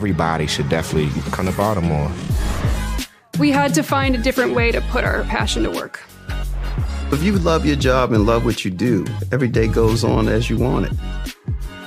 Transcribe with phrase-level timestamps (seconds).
[0.00, 2.10] everybody should definitely come to Baltimore.
[3.38, 6.02] We had to find a different way to put our passion to work.
[7.12, 10.48] If you love your job and love what you do, every day goes on as
[10.48, 10.92] you want it.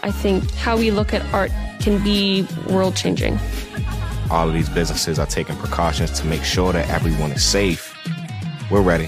[0.04, 1.49] I think how we look at art
[1.79, 3.40] can be world changing.
[4.30, 7.96] All of these businesses are taking precautions to make sure that everyone is safe.
[8.70, 9.08] We're ready.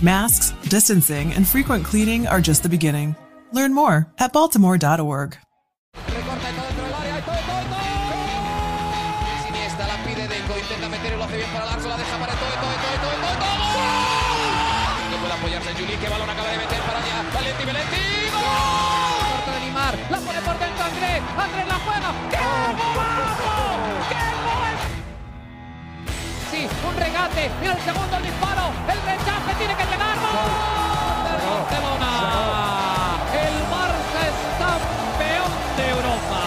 [0.00, 3.16] Masks, distancing, and frequent cleaning are just the beginning.
[3.50, 5.36] Learn more at baltimore.org.
[27.40, 27.50] un regate.
[27.60, 28.72] Mira el segundo el disparo.
[28.88, 30.16] El rechace tiene que llegar.
[30.20, 30.50] ¡Gol!
[31.24, 32.12] Del Barcelona.
[33.32, 36.40] El Barça es campeón de Europa.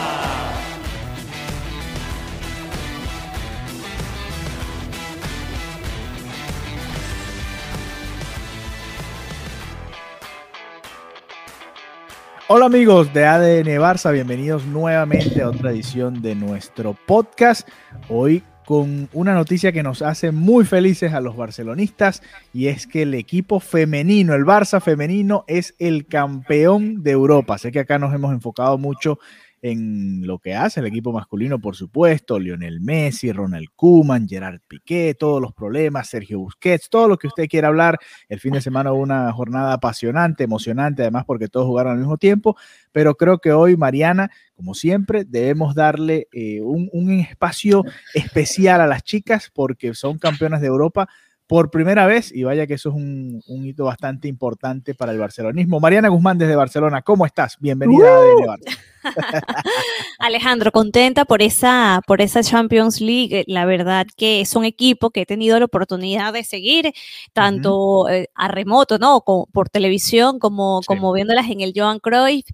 [12.50, 17.68] Hola amigos de ADN Barça, bienvenidos nuevamente a otra edición de nuestro podcast.
[18.10, 22.22] Hoy con una noticia que nos hace muy felices a los barcelonistas
[22.54, 27.58] y es que el equipo femenino, el Barça femenino, es el campeón de Europa.
[27.58, 29.20] Sé que acá nos hemos enfocado mucho
[29.64, 35.16] en lo que hace el equipo masculino, por supuesto, Lionel Messi, Ronald Koeman, Gerard Piqué,
[35.18, 37.98] todos los problemas, Sergio Busquets, todo lo que usted quiera hablar.
[38.28, 42.18] El fin de semana hubo una jornada apasionante, emocionante, además porque todos jugaron al mismo
[42.18, 42.58] tiempo,
[42.92, 48.88] pero creo que hoy, Mariana, como siempre, debemos darle eh, un, un espacio especial a
[48.88, 51.08] las chicas porque son campeonas de Europa
[51.54, 55.20] por primera vez y vaya que eso es un, un, hito bastante importante para el
[55.20, 55.80] barcelonismo.
[55.80, 57.58] Mariana Guzmán desde Barcelona, ¿cómo estás?
[57.60, 58.50] Bienvenida uh.
[58.50, 58.58] a.
[60.18, 63.44] Alejandro, contenta por esa, por esa Champions League.
[63.46, 66.92] La verdad que es un equipo que he tenido la oportunidad de seguir,
[67.34, 68.24] tanto uh -huh.
[68.24, 69.22] eh, a remoto, ¿no?
[69.22, 70.88] Como, por televisión, como, sí.
[70.88, 72.48] como viéndolas en el Johan Cruyff.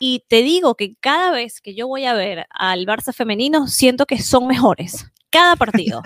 [0.00, 4.06] Y te digo que cada vez que yo voy a ver al Barça femenino, siento
[4.06, 6.02] que son mejores cada partido.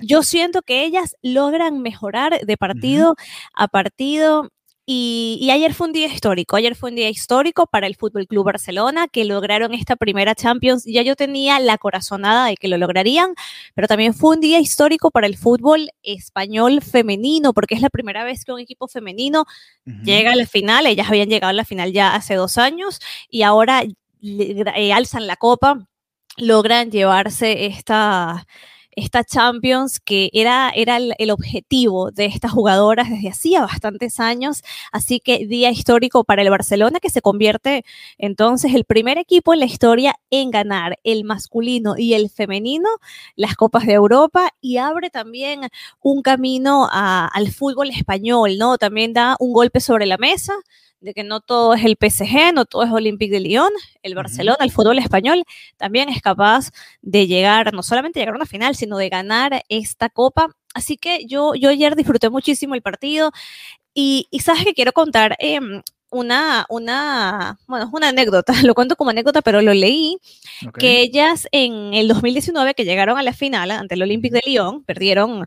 [0.00, 3.50] Yo siento que ellas logran mejorar de partido uh -huh.
[3.54, 4.50] a partido.
[4.86, 8.26] Y, y, ayer fue un día histórico, ayer fue un día histórico para el Fútbol
[8.26, 10.84] Club Barcelona, que lograron esta primera Champions.
[10.84, 13.34] Ya yo tenía la corazonada de que lo lograrían,
[13.74, 18.24] pero también fue un día histórico para el fútbol español femenino, porque es la primera
[18.24, 19.46] vez que un equipo femenino
[19.86, 20.02] uh -huh.
[20.04, 20.86] llega a la final.
[20.86, 23.84] Ellas habían llegado a la final ya hace dos años y ahora
[24.20, 25.86] eh, alzan la copa,
[26.36, 28.46] logran llevarse esta
[28.96, 34.62] esta Champions que era, era el, objetivo de estas jugadoras desde hacía bastantes años.
[34.92, 37.84] Así que día histórico para el Barcelona que se convierte
[38.18, 42.88] entonces el primer equipo en la historia en ganar el masculino y el femenino
[43.36, 45.68] las Copas de Europa y abre también
[46.00, 48.78] un camino al fútbol español, ¿no?
[48.78, 50.54] También da un golpe sobre la mesa
[51.04, 53.70] de que no todo es el PSG, no todo es Olympique de Lyon,
[54.02, 55.44] el Barcelona, el fútbol español,
[55.76, 56.70] también es capaz
[57.02, 60.48] de llegar, no solamente llegar a una final, sino de ganar esta copa.
[60.72, 63.32] Así que yo, yo ayer disfruté muchísimo el partido
[63.92, 65.60] y, y sabes que quiero contar eh,
[66.10, 70.18] una, una, bueno, una anécdota, lo cuento como anécdota, pero lo leí,
[70.66, 70.80] okay.
[70.80, 74.84] que ellas en el 2019 que llegaron a la final ante el Olympique de Lyon,
[74.84, 75.44] perdieron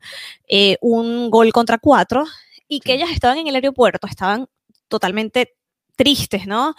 [0.48, 2.26] eh, un gol contra cuatro
[2.68, 4.48] y que ellas estaban en el aeropuerto, estaban
[4.88, 5.56] totalmente
[5.96, 6.76] tristes, ¿no?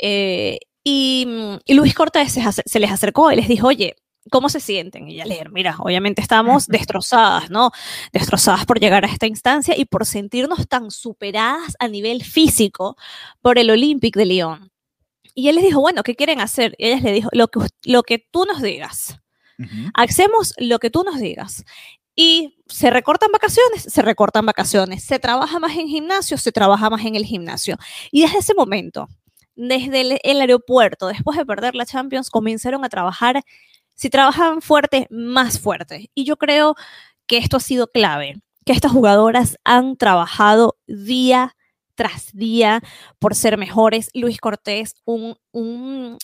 [0.00, 1.26] Eh, y,
[1.64, 3.96] y, Luis Cortés se, se, les acercó y les dijo, oye,
[4.30, 5.08] ¿cómo se sienten?
[5.08, 7.70] Y ya leer, mira, obviamente estamos destrozadas, ¿no?
[8.12, 12.96] Destrozadas por llegar a esta instancia y por sentirnos tan superadas a nivel físico
[13.42, 14.70] por el Olympique de Lyon.
[15.34, 16.74] Y él les dijo, bueno, ¿qué quieren hacer?
[16.78, 19.20] Y ellas le dijo, lo que, lo que tú nos digas.
[19.58, 19.90] Uh -huh.
[19.94, 21.64] Hacemos lo que tú nos digas.
[22.14, 25.04] Y se recortan vacaciones, se recortan vacaciones.
[25.04, 27.76] Se trabaja más en gimnasio, se trabaja más en el gimnasio.
[28.10, 29.08] Y desde ese momento,
[29.54, 33.42] desde el, el aeropuerto, después de perder la Champions, comenzaron a trabajar,
[33.94, 36.10] si trabajaban fuerte, más fuerte.
[36.14, 36.74] Y yo creo
[37.26, 41.56] que esto ha sido clave, que estas jugadoras han trabajado día
[41.94, 42.82] tras día
[43.18, 44.10] por ser mejores.
[44.14, 46.18] Luis Cortés, un, un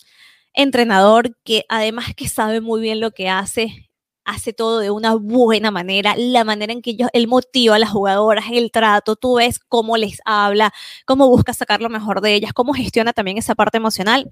[0.53, 3.86] entrenador que además que sabe muy bien lo que hace,
[4.27, 7.89] hace todo de una buena manera, la manera en que ellos, él motiva a las
[7.91, 10.73] jugadoras, el trato, tú ves cómo les habla,
[11.05, 14.29] cómo busca sacar lo mejor de ellas, cómo gestiona también esa parte emocional.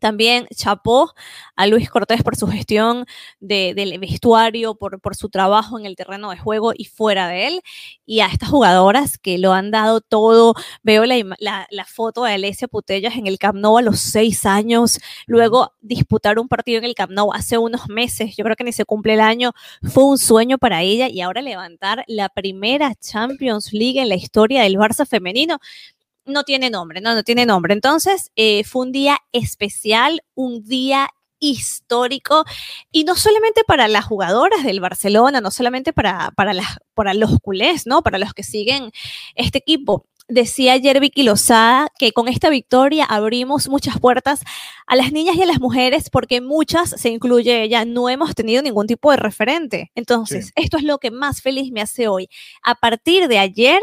[0.00, 1.12] También chapó
[1.56, 3.04] a Luis Cortés por su gestión
[3.38, 7.46] de, del vestuario, por, por, su trabajo en el terreno de juego y fuera de
[7.46, 7.60] él.
[8.06, 10.54] Y a estas jugadoras que lo han dado todo.
[10.82, 14.46] Veo la, la, la foto de Alesia Putellas en el Camp Nou a los seis
[14.46, 14.98] años.
[15.26, 18.34] Luego disputar un partido en el Camp Nou hace unos meses.
[18.36, 19.52] Yo creo que ni se cumple el año.
[19.82, 21.08] Fue un sueño para ella.
[21.08, 25.58] Y ahora levantar la primera Champions League en la historia del Barça femenino
[26.30, 27.74] no tiene nombre, no, no tiene nombre.
[27.74, 31.10] Entonces, eh, fue un día especial, un día
[31.40, 32.44] histórico
[32.92, 37.38] y no solamente para las jugadoras del Barcelona, no solamente para, para, las, para los
[37.40, 38.02] culés, ¿no?
[38.02, 38.92] Para los que siguen
[39.34, 40.06] este equipo.
[40.30, 44.42] Decía ayer Vicky Lozada que con esta victoria abrimos muchas puertas
[44.86, 48.62] a las niñas y a las mujeres porque muchas, se incluye ella, no hemos tenido
[48.62, 49.90] ningún tipo de referente.
[49.96, 50.52] Entonces, sí.
[50.54, 52.28] esto es lo que más feliz me hace hoy.
[52.62, 53.80] A partir de ayer,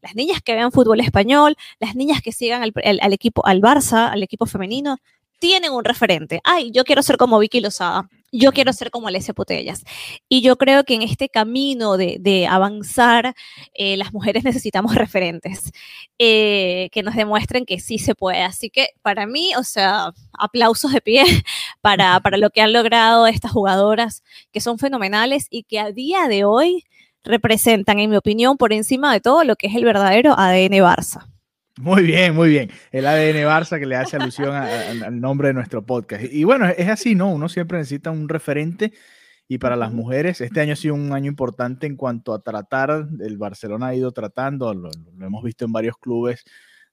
[0.00, 3.60] las niñas que vean fútbol español, las niñas que sigan al, al, al equipo, al
[3.60, 4.98] Barça, al equipo femenino,
[5.38, 6.40] tienen un referente.
[6.44, 8.08] Ay, yo quiero ser como Vicky Lozada.
[8.30, 9.84] Yo quiero ser como Alesia Putellas.
[10.28, 13.34] Y yo creo que en este camino de, de avanzar,
[13.74, 15.72] eh, las mujeres necesitamos referentes
[16.18, 18.42] eh, que nos demuestren que sí se puede.
[18.42, 21.24] Así que para mí, o sea, aplausos de pie
[21.80, 26.28] para, para lo que han logrado estas jugadoras que son fenomenales y que a día
[26.28, 26.84] de hoy
[27.24, 31.27] representan, en mi opinión, por encima de todo lo que es el verdadero ADN Barça.
[31.78, 32.70] Muy bien, muy bien.
[32.90, 36.24] El ADN Barça que le hace alusión a, a, al nombre de nuestro podcast.
[36.24, 37.30] Y bueno, es así, ¿no?
[37.30, 38.92] Uno siempre necesita un referente
[39.46, 43.08] y para las mujeres este año ha sido un año importante en cuanto a tratar,
[43.20, 46.44] el Barcelona ha ido tratando, lo, lo hemos visto en varios clubes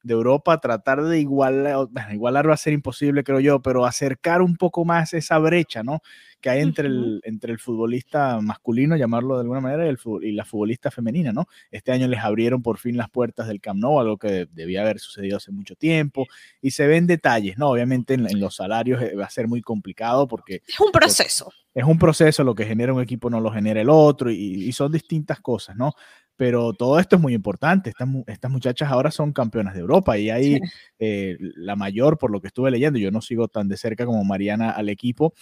[0.05, 4.43] de Europa, tratar de igualar, bueno, igualar va a ser imposible, creo yo, pero acercar
[4.43, 6.01] un poco más esa brecha, ¿no?
[6.39, 6.95] Que hay entre, uh -huh.
[6.95, 11.31] el, entre el futbolista masculino, llamarlo de alguna manera, y, el, y, la futbolista femenina,
[11.31, 11.47] ¿no?
[11.71, 14.99] Este año les abrieron por fin las puertas del Camp Nou, algo que debía haber
[14.99, 16.27] sucedido hace mucho tiempo,
[16.61, 17.69] y se ven detalles, ¿no?
[17.69, 20.61] Obviamente en, en los salarios eh, va a ser muy complicado porque...
[20.67, 21.51] Es un proceso.
[21.73, 24.35] Es un proceso, lo que genera un equipo no lo genera el otro, y,
[24.69, 25.93] y son distintas cosas, ¿no?
[26.35, 27.89] Pero todo esto es muy importante.
[27.89, 30.61] Estas, estas muchachas ahora son campeonas de Europa y hay sí.
[30.99, 34.23] eh, la mayor, por lo que estuve leyendo, yo no sigo tan de cerca como
[34.23, 35.33] Mariana al equipo,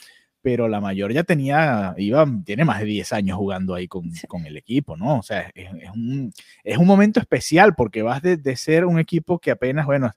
[0.41, 4.27] pero la mayor ya tenía, iba, tiene más de 10 años jugando ahí con, sí.
[4.27, 5.19] con el equipo, ¿no?
[5.19, 8.99] O sea, es, es, un, es un momento especial porque vas de, de ser un
[8.99, 10.11] equipo que apenas, bueno,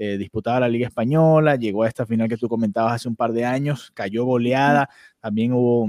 [0.00, 3.32] eh, disputaba la Liga Española, llegó a esta final que tú comentabas hace un par
[3.32, 4.88] de años, cayó goleada,
[5.20, 5.88] también hubo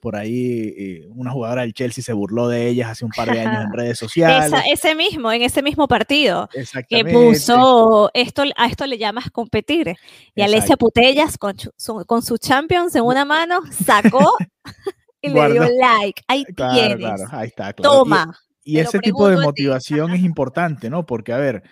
[0.00, 3.40] por ahí eh, una jugadora del Chelsea se burló de ellas hace un par de
[3.40, 4.46] años en redes sociales.
[4.46, 6.48] Esa, ese mismo, en ese mismo partido,
[6.88, 9.94] que puso, esto, a esto le llamas competir.
[10.34, 14.36] Y Alesia Putellas con su, con su Champions en una mano sacó
[15.22, 15.48] y Guarda.
[15.48, 16.22] le dio like.
[16.26, 16.96] Ahí claro, tienes.
[16.98, 17.72] Claro, ahí está.
[17.72, 17.98] Claro.
[17.98, 18.38] Toma.
[18.64, 21.06] Y, y ese tipo de motivación es importante, ¿no?
[21.06, 21.62] Porque, a ver,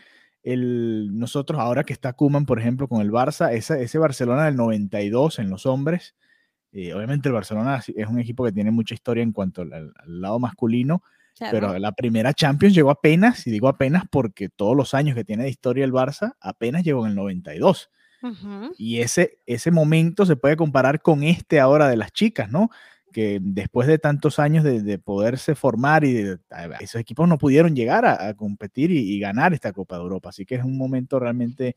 [0.43, 4.57] el, nosotros ahora que está Kuman, por ejemplo, con el Barça, esa, ese Barcelona del
[4.57, 6.15] 92 en los hombres,
[6.73, 9.93] eh, obviamente el Barcelona es un equipo que tiene mucha historia en cuanto al, al
[10.20, 11.03] lado masculino,
[11.37, 11.53] claro.
[11.53, 15.44] pero la primera Champions llegó apenas, y digo apenas porque todos los años que tiene
[15.44, 17.91] de historia el Barça, apenas llegó en el 92.
[18.20, 18.75] Uh -huh.
[18.76, 22.71] Y ese, ese momento se puede comparar con este ahora de las chicas, ¿no?
[23.12, 26.38] Que después de tantos años de, de poderse formar y de,
[26.81, 30.29] esos equipos no pudieron llegar a, a competir y, y, ganar esta Copa de Europa.
[30.31, 31.76] Así que es un momento realmente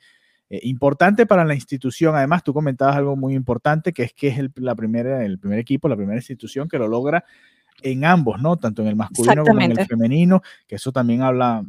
[0.54, 2.14] eh, importante para la institución.
[2.14, 5.60] Además, tú comentabas algo muy importante, que es que es el, la primera, el primer
[5.60, 7.24] equipo, la primera institución que lo logra
[7.82, 8.58] en ambos, ¿no?
[8.58, 11.64] Tanto en el masculino como en el femenino, que eso también habla,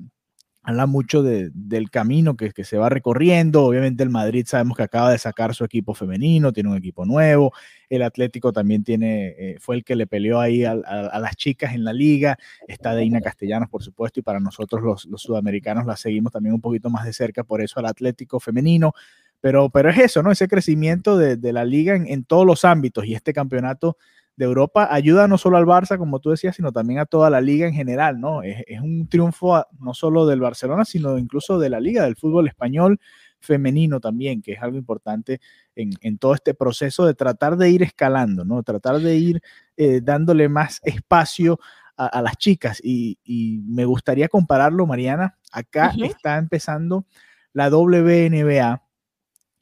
[0.65, 3.65] habla mucho de, del camino que, se va recorriendo.
[3.65, 7.53] Obviamente el Madrid sabemos que acaba de sacar su equipo femenino, tiene un equipo nuevo.
[7.89, 11.37] El Atlético también tiene, eh, fue el que le peleó ahí a, a, a, las
[11.37, 12.39] chicas en la liga.
[12.69, 16.91] Está Deina Castellanos, por supuesto, y para nosotros los, sudamericanos la seguimos también un poquito
[16.91, 18.93] más de cerca, por eso al Atlético femenino.
[19.41, 20.31] Pero, pero es eso, ¿no?
[20.31, 23.97] Ese crecimiento de, la liga en todos los ámbitos y este campeonato
[24.37, 27.41] de Europa ayuda no solo al Barça, como tú decías, sino también a toda la
[27.41, 28.43] liga en general, ¿no?
[28.43, 32.17] Es, es un triunfo a, no solo del Barcelona, sino incluso de la liga del
[32.17, 32.99] fútbol español
[33.43, 35.41] femenino también, que es algo importante
[35.75, 38.63] en, en todo este proceso de tratar de ir escalando, ¿no?
[38.63, 39.43] Tratar de ir
[39.77, 41.59] eh, dándole más espacio
[41.97, 42.81] a, a las chicas.
[42.83, 45.37] Y, y, me gustaría compararlo, Mariana.
[45.53, 46.07] Acá uh -huh.
[46.07, 47.07] está empezando
[47.53, 48.83] la WNBA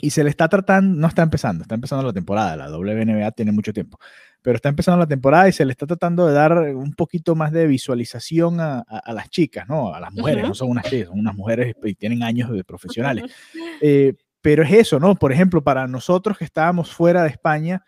[0.03, 3.53] y se le está tratando, no está empezando, está empezando la temporada, la WNBA tiene
[3.53, 3.99] mucho tiempo,
[4.43, 7.53] pero está empezando la temporada y se le está tratando de dar un poquito más
[7.53, 9.95] de visualización a, a, a las chicas, ¿no?
[9.95, 10.49] A las mujeres, uh -huh.
[10.49, 13.25] no son unas chicas, son unas mujeres y tienen años de profesionales.
[13.83, 15.15] Eh, pero es eso, ¿no?
[15.15, 17.83] Por ejemplo, para nosotros que estábamos fuera de España,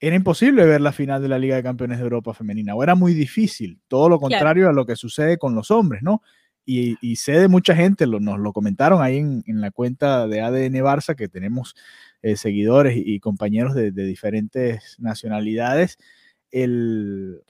[0.00, 2.94] era imposible ver la final de la Liga de Campeones de Europa femenina, o era
[2.94, 4.70] muy difícil, todo lo contrario claro.
[4.70, 6.22] a lo que sucede con los hombres, ¿no?
[6.64, 10.26] Y, y sé de mucha gente, lo, nos lo comentaron ahí en, en, la cuenta
[10.28, 11.74] de ADN Barça, que tenemos
[12.22, 15.98] eh, seguidores y, compañeros de, diferentes nacionalidades,
[16.50, 17.42] el,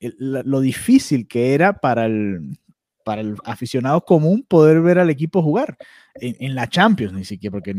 [0.00, 2.58] lo difícil que era para el,
[3.04, 5.76] para el aficionado común poder ver al equipo jugar
[6.14, 7.74] en, la Champions, ni siquiera, porque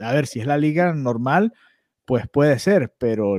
[0.00, 1.52] a ver, si es la liga normal,
[2.04, 3.36] pues puede ser, pero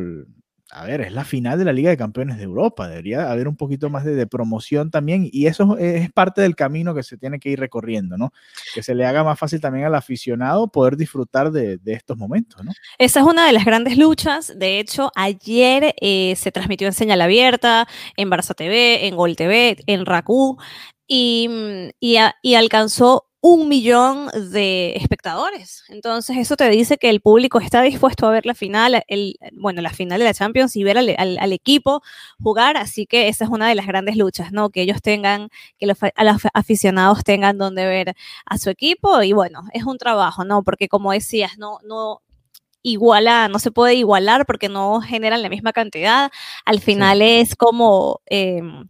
[0.73, 3.57] a ver, es la final de la Liga de Campeones de Europa, debería haber un
[3.57, 7.49] poquito más de, promoción también y eso es, parte del camino que se tiene que
[7.49, 8.31] ir recorriendo, ¿no?
[8.73, 12.71] Que se le haga más fácil también al aficionado poder disfrutar de, estos momentos, ¿no?
[12.97, 17.19] Esa es una de las grandes luchas, de hecho, ayer eh, se transmitió en señal
[17.19, 20.05] abierta, en Barça TV, en Gol TV, en
[21.07, 21.49] y,
[21.99, 25.83] y alcanzó un millón de espectadores.
[25.89, 29.81] Entonces, eso te dice que el público está dispuesto a ver la final, el, bueno,
[29.81, 32.03] la final de la Champions y ver al, equipo
[32.41, 32.77] jugar.
[32.77, 34.69] Así que esa es una de las grandes luchas, ¿no?
[34.69, 35.97] Que ellos tengan, que los,
[36.53, 39.23] aficionados tengan donde ver a su equipo.
[39.23, 40.63] Y bueno, es un trabajo, ¿no?
[40.63, 42.21] Porque como decías, no, no,
[42.83, 46.31] iguala, no se puede igualar porque no generan la misma cantidad.
[46.65, 48.87] Al final es como, em,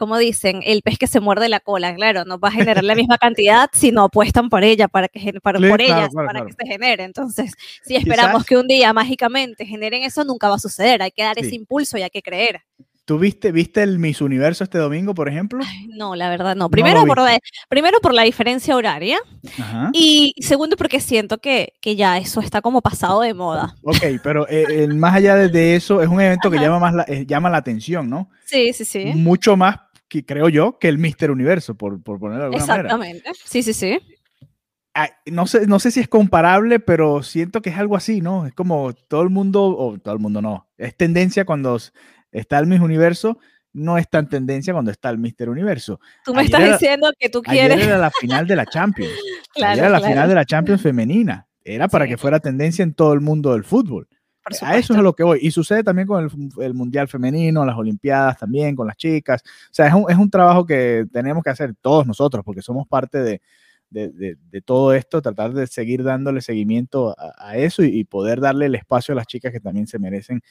[0.00, 2.94] como dicen, el pez que se muerde la cola, claro, no va a generar la
[2.94, 6.66] misma cantidad si no apuestan por ella, para que, para, por ellas, para que se
[6.66, 7.04] genere.
[7.04, 7.52] Entonces,
[7.84, 11.02] si esperamos que un día mágicamente generen eso, nunca va a suceder.
[11.02, 12.62] Hay que dar ese impulso y hay que creer.
[13.04, 15.62] ¿Tú viste, viste el Miss Universo este domingo, por ejemplo?
[15.90, 16.70] no, la verdad no.
[16.70, 17.38] Primero, por, la,
[17.68, 19.18] primero por la diferencia horaria
[19.92, 23.74] y segundo porque siento que, que, ya eso está como pasado de moda.
[23.82, 27.26] Ok, pero eh, más allá de eso, es un evento que llama, más la, eh,
[27.26, 28.30] llama la atención, ¿no?
[28.46, 29.12] Sí, sí, sí.
[29.14, 33.30] Mucho más que creo yo, que el Mister Universo, por, por ponerlo de alguna Exactamente.
[33.44, 33.98] Sí, sí, sí.
[35.26, 38.44] no sé, no sé si es comparable, pero siento que es algo así, ¿no?
[38.44, 41.78] Es como todo el mundo, o todo el mundo no, es tendencia cuando
[42.32, 43.38] está el Miss Universo,
[43.72, 46.00] no es tan tendencia cuando está el Mister Universo.
[46.24, 47.76] Tú me estás diciendo que tú quieres.
[47.76, 49.12] Ayer era la final de la Champions.
[49.54, 51.46] claro, era la final de la Champions femenina.
[51.62, 54.08] Era para que fuera tendencia en todo el mundo del fútbol.
[54.62, 55.38] A eso es a lo que voy.
[55.42, 56.28] Y sucede también con
[56.60, 59.42] el, Mundial Femenino, las Olimpiadas también, con las chicas.
[59.44, 62.86] O sea, es un, es un trabajo que tenemos que hacer todos nosotros, porque somos
[62.86, 63.40] parte de,
[63.90, 68.74] de, de, todo esto, tratar de seguir dándole seguimiento a, eso y, poder darle el
[68.74, 70.42] espacio a las chicas que también se merecen.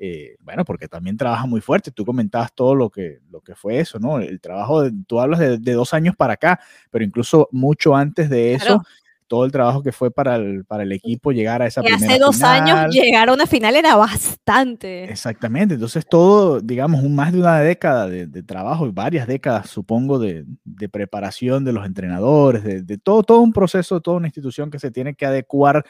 [0.00, 1.90] Eh, bueno, porque también trabaja muy fuerte.
[1.90, 4.20] Tú comentabas todo lo que, lo que fue eso, ¿no?
[4.20, 6.60] El trabajo, tú hablas de, dos años para acá,
[6.90, 8.82] pero incluso mucho antes de eso
[9.28, 12.18] todo el trabajo que fue para el, para el equipo llegar a esa y hace
[12.18, 15.04] dos años llegar a una final era bastante.
[15.04, 20.18] Exactamente, entonces todo, digamos, un, más de una década de, de trabajo, varias décadas, supongo,
[20.18, 24.70] de, de preparación de los entrenadores, de, de, todo, todo un proceso, toda una institución
[24.70, 25.84] que se tiene que adecuar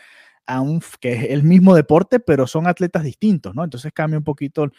[0.46, 3.62] a un, que es el mismo deporte, pero son atletas distintos, ¿no?
[3.62, 4.70] Entonces cambia un poquito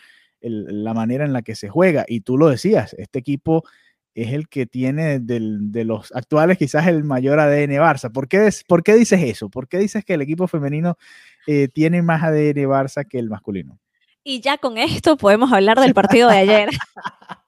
[0.42, 2.06] la manera en la que se juega.
[2.08, 3.64] Y tú lo decías, este equipo
[4.24, 8.12] es el que tiene de los actuales quizás el mayor ADN Barça.
[8.12, 9.50] ¿Por qué, ¿Por qué dices eso?
[9.50, 10.98] ¿Por qué dices que el equipo femenino
[11.48, 13.80] eh, tiene más ADN Barça que el masculino?
[14.24, 16.70] Y ya con esto podemos hablar del partido de ayer.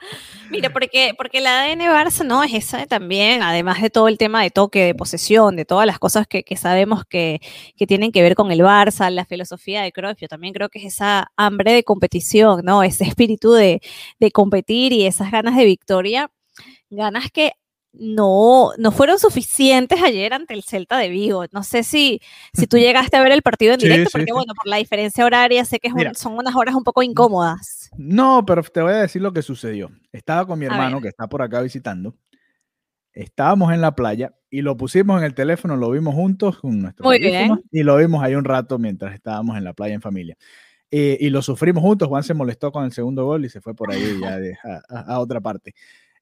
[0.50, 4.42] Mira, porque, porque la ADN Barça no es esa también, además de todo el tema
[4.42, 7.40] de toque, de posesión, de todas las cosas que, sabemos que,
[7.88, 10.84] tienen que ver con el Barça, la filosofía de Cruyff, yo también creo que es
[10.86, 12.82] esa hambre de competición, ¿no?
[12.82, 13.80] Ese espíritu de,
[14.20, 16.30] de competir y esas ganas de victoria,
[16.90, 17.52] ganas que
[17.98, 21.44] no, no fueron suficientes ayer ante el Celta de Vigo.
[21.52, 22.20] No sé si,
[22.52, 25.64] si tú llegaste a ver el partido en directo, porque bueno, por la diferencia horaria
[25.64, 27.90] sé que son unas horas un poco incómodas.
[27.96, 29.90] No, pero te voy a decir lo que sucedió.
[30.12, 32.14] Estaba con mi hermano que está por acá visitando.
[33.12, 37.04] Estábamos en la playa y lo pusimos en el teléfono, lo vimos juntos con nuestro
[37.04, 37.62] Muy bien.
[37.72, 40.36] y lo vimos ahí un rato mientras estábamos en la playa en familia.
[40.90, 42.08] Eh, y lo sufrimos juntos.
[42.08, 44.38] Juan se molestó con el segundo gol y se fue por ahí ya
[44.88, 45.74] a otra parte.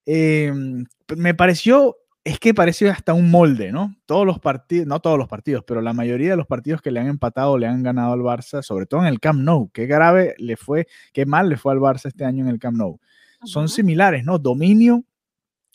[0.06, 0.84] Em,
[1.16, 3.96] me pareció, es que pareció hasta un molde, ¿no?
[4.06, 7.00] Todos los partidos, no todos los partidos, pero la mayoría de los partidos que le
[7.00, 9.70] han empatado le han ganado al Barça, sobre todo en el Camp Nou.
[9.72, 12.76] Qué grave le fue, qué mal le fue al Barça este año en el Camp
[12.76, 12.98] Nou.
[13.44, 14.38] Son similares, ¿no?
[14.38, 15.04] Dominio,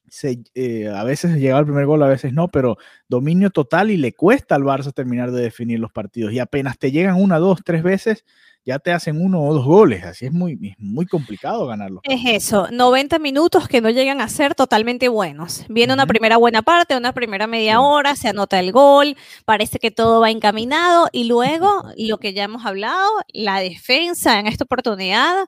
[0.09, 3.97] se, eh, a veces llega el primer gol, a veces no, pero dominio total y
[3.97, 6.33] le cuesta al Barça terminar de definir los partidos.
[6.33, 8.25] Y apenas te llegan una, dos, tres veces,
[8.69, 12.01] ya te hacen uno o dos goles, así es muy, muy complicado ganarlo.
[12.03, 15.65] Es eso, 90 minutos que no llegan a ser totalmente buenos.
[15.69, 19.89] Viene una primera buena parte, una primera media hora, se anota el gol, parece que
[19.89, 25.47] todo va encaminado y luego lo que ya hemos hablado, la defensa en esta oportunidad.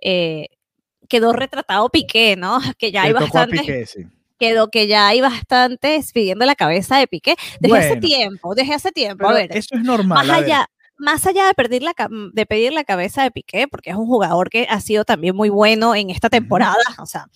[0.00, 0.50] Eh,
[1.08, 2.60] quedó retratado Piqué, ¿no?
[2.78, 3.84] Que ya hay bastante
[4.38, 8.92] quedó que ya hay bastantes pidiendo la cabeza de Piqué desde hace tiempo, desde hace
[8.92, 9.28] tiempo.
[9.28, 10.26] A ver, eso es normal.
[10.26, 11.94] Más allá, más allá de pedir, la,
[12.32, 15.48] de pedir la cabeza de Piqué, porque es un jugador que ha sido también muy
[15.48, 17.26] bueno en esta temporada, o sea,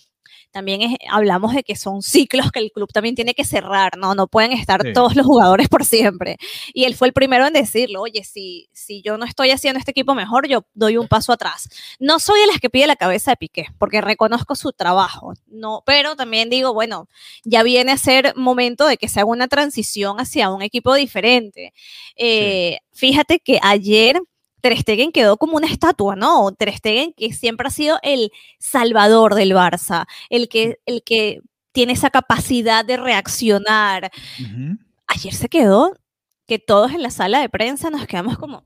[0.55, 4.15] también es- hablamos de que son ciclos que el club también tiene que cerrar, ¿no?
[4.15, 4.93] No pueden estar Sí.
[4.95, 6.39] todos los jugadores por siempre.
[6.73, 9.91] Y él fue el primero en decirlo, oye, si, si yo no estoy haciendo este
[9.91, 11.69] equipo mejor, yo doy un paso atrás.
[11.99, 15.83] No soy de las que pide la cabeza de Piqué, porque reconozco su trabajo, no,
[15.85, 17.09] pero también digo, bueno,
[17.45, 21.75] ya viene a ser momento de que se haga una transición hacia un equipo diferente.
[22.17, 24.21] Eh, Fíjate que ayer
[24.65, 26.51] Ter Stegen quedó como una estatua, ¿no?
[26.53, 31.43] Ter Stegen que siempre ha sido el salvador del Barça, el que, el que
[31.73, 34.11] tiene esa capacidad de reaccionar.
[35.07, 35.93] Ayer se quedó
[36.47, 38.65] que todos en la sala de prensa nos quedamos como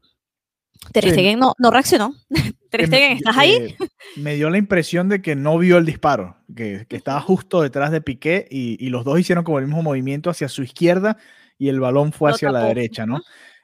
[0.93, 1.35] Ter Sí.
[1.35, 2.15] No, no reaccionó.
[2.71, 3.75] Ter Stegen, ¿estás ahí?
[4.15, 7.91] me dio la impresión de que no vio el disparo, que, que estaba justo detrás
[7.91, 11.17] de Piqué y, y los dos hicieron como el mismo movimiento hacia su izquierda
[11.59, 13.21] y el balón fue hacia la derecha, ¿no?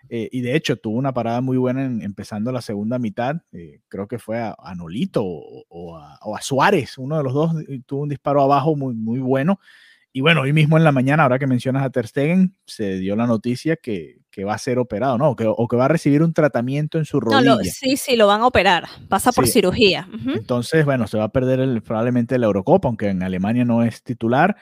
[0.08, 3.80] Eh, y de hecho tuvo una parada muy buena en- empezando la segunda mitad, eh,
[3.88, 7.32] creo que fue a, a Nolito o, o a, o a Suárez, uno de los
[7.32, 7.52] dos
[7.86, 9.58] tuvo un disparo abajo muy, muy bueno.
[10.16, 13.16] Y bueno, hoy mismo en la mañana, ahora que mencionas a Ter Stegen, se dio
[13.16, 15.30] la noticia que, que va a ser operado, ¿no?
[15.30, 17.54] O que, o que va a recibir un tratamiento en su No, rodilla.
[17.56, 18.84] lo- sí, sí, lo van a operar.
[19.08, 19.54] Pasa por Sí.
[19.54, 20.06] cirugía.
[20.14, 20.30] Ujú.
[20.36, 24.04] Entonces, bueno, se va a perder el- probablemente la Eurocopa, aunque en Alemania no es
[24.04, 24.54] titular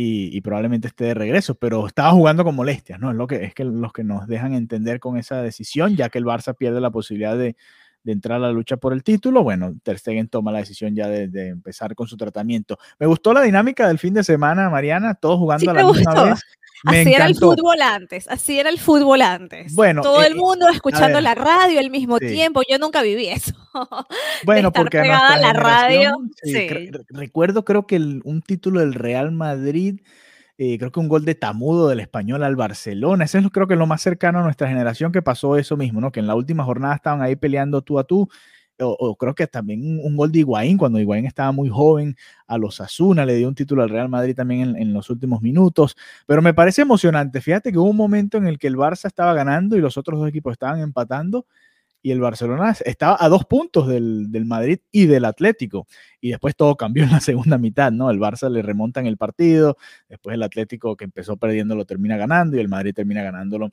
[0.00, 3.10] y, y probablemente esté de regreso, pero estaba jugando con molestias, ¿no?
[3.10, 6.18] Es lo que es que los que nos dejan entender con esa decisión, ya que
[6.18, 7.56] el Barça pierde la posibilidad de,
[8.04, 11.08] de entrar a la lucha por el título, bueno, Ter Stegen toma la decisión ya
[11.08, 12.78] de, de empezar con su tratamiento.
[13.00, 16.14] Me gustó la dinámica del fin de semana, Mariana, todos jugando Sí a la misma
[16.14, 16.24] gustó.
[16.26, 16.40] vez.
[16.84, 19.74] Me Así era el fútbol antes, así era el fútbol antes.
[19.74, 21.22] Bueno, todo eh, el mundo escuchando ver.
[21.22, 22.28] la radio al mismo Sí.
[22.28, 22.60] tiempo.
[22.68, 23.52] Yo nunca viví eso.
[24.44, 26.90] Bueno, estar porque pegada a la radio, sí, sí.
[27.10, 30.00] recuerdo creo que el- un título del Real Madrid,
[30.56, 33.66] eh, creo que un gol de Tamudo del Español al Barcelona, ese es lo- creo
[33.66, 36.10] que es lo más cercano a nuestra generación que pasó eso mismo, ¿no?
[36.12, 38.28] Que en la última jornada estaban ahí peleando tú a tú,
[38.80, 42.16] o, creo que también un, gol de Higuaín, cuando Higuaín estaba muy joven,
[42.46, 45.42] a los Asuna le dio un título al Real Madrid también en, en los últimos
[45.42, 49.06] minutos, pero me parece emocionante, fíjate que hubo un momento en el que el Barça
[49.06, 51.46] estaba ganando y los otros dos equipos estaban empatando,
[52.02, 55.86] y el Barcelona estaba a dos puntos del, del Madrid y del Atlético.
[56.20, 58.10] Y después todo cambió en la segunda mitad, ¿no?
[58.10, 59.76] El Barça le remonta en el partido,
[60.08, 63.72] después el Atlético que empezó perdiendo lo termina ganando y el Madrid termina ganándolo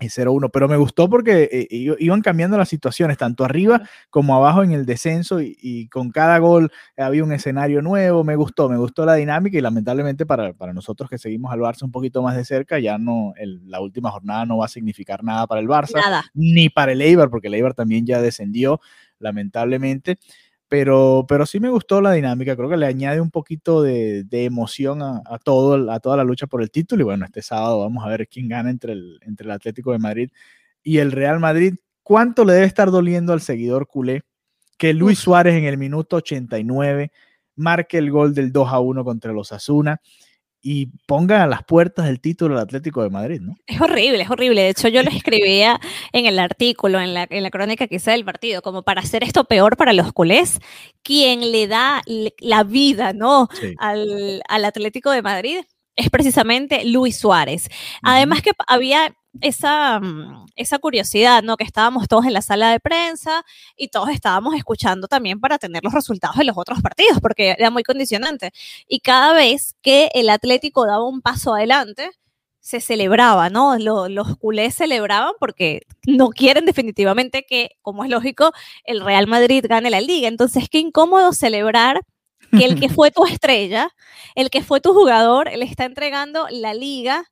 [0.00, 0.50] 0-1.
[0.50, 4.84] Pero me gustó porque eh, iban cambiando las situaciones, tanto arriba como abajo en el
[4.86, 8.24] descenso y, y con cada gol había un escenario nuevo.
[8.24, 11.82] Me gustó, me gustó la dinámica y lamentablemente para, para nosotros que seguimos al Barça
[11.84, 15.22] un poquito más de cerca, ya no, el- la última jornada no va a significar
[15.22, 16.24] nada para el Barça Nada.
[16.34, 18.80] ni para el Eibar, porque el Eibar también ya descendió,
[19.18, 20.18] lamentablemente.
[20.72, 24.46] Pero, pero sí me gustó la dinámica, creo que le añade un poquito de, de
[24.46, 27.02] emoción a, a todo, a toda la lucha por el título.
[27.02, 29.98] Y bueno, este sábado vamos a ver quién gana entre el, entre el Atlético de
[29.98, 30.30] Madrid
[30.82, 31.74] y el Real Madrid.
[32.02, 34.22] ¿Cuánto le debe estar doliendo al seguidor culé
[34.78, 37.12] que Luis Suárez en el minuto 89
[37.54, 40.00] marque el gol del 2 a 1 contra los Asuna
[40.62, 43.56] y ponga a las puertas del título al Atlético de Madrid, ¿no?
[43.66, 44.62] Es horrible, es horrible.
[44.62, 45.80] De hecho, yo lo escribía
[46.12, 49.24] en el artículo, en la, en la crónica que hice del partido, como para hacer
[49.24, 50.60] esto peor para los culés,
[51.02, 52.02] quien le da
[52.38, 53.48] la vida, ¿no?
[53.60, 53.74] Sí.
[53.78, 55.58] al, al Atlético de Madrid
[55.96, 57.68] es precisamente Luis Suárez.
[58.02, 61.56] Además que había esa, mm, esa curiosidad, ¿no?
[61.56, 63.44] Que estábamos todos en la sala de prensa
[63.76, 67.70] y todos estábamos escuchando también para tener los resultados de los otros partidos, porque era
[67.70, 68.52] muy condicionante.
[68.88, 72.10] Y cada vez que el Atlético daba un paso adelante,
[72.60, 73.76] se celebraba, ¿no?
[73.78, 78.52] Lo- los culés celebraban porque no quieren definitivamente que, como es lógico,
[78.84, 80.28] el Real Madrid gane la liga.
[80.28, 82.02] Entonces, qué incómodo celebrar
[82.56, 83.90] que el que fue tu estrella,
[84.36, 87.24] el que fue tu jugador, le está entregando la liga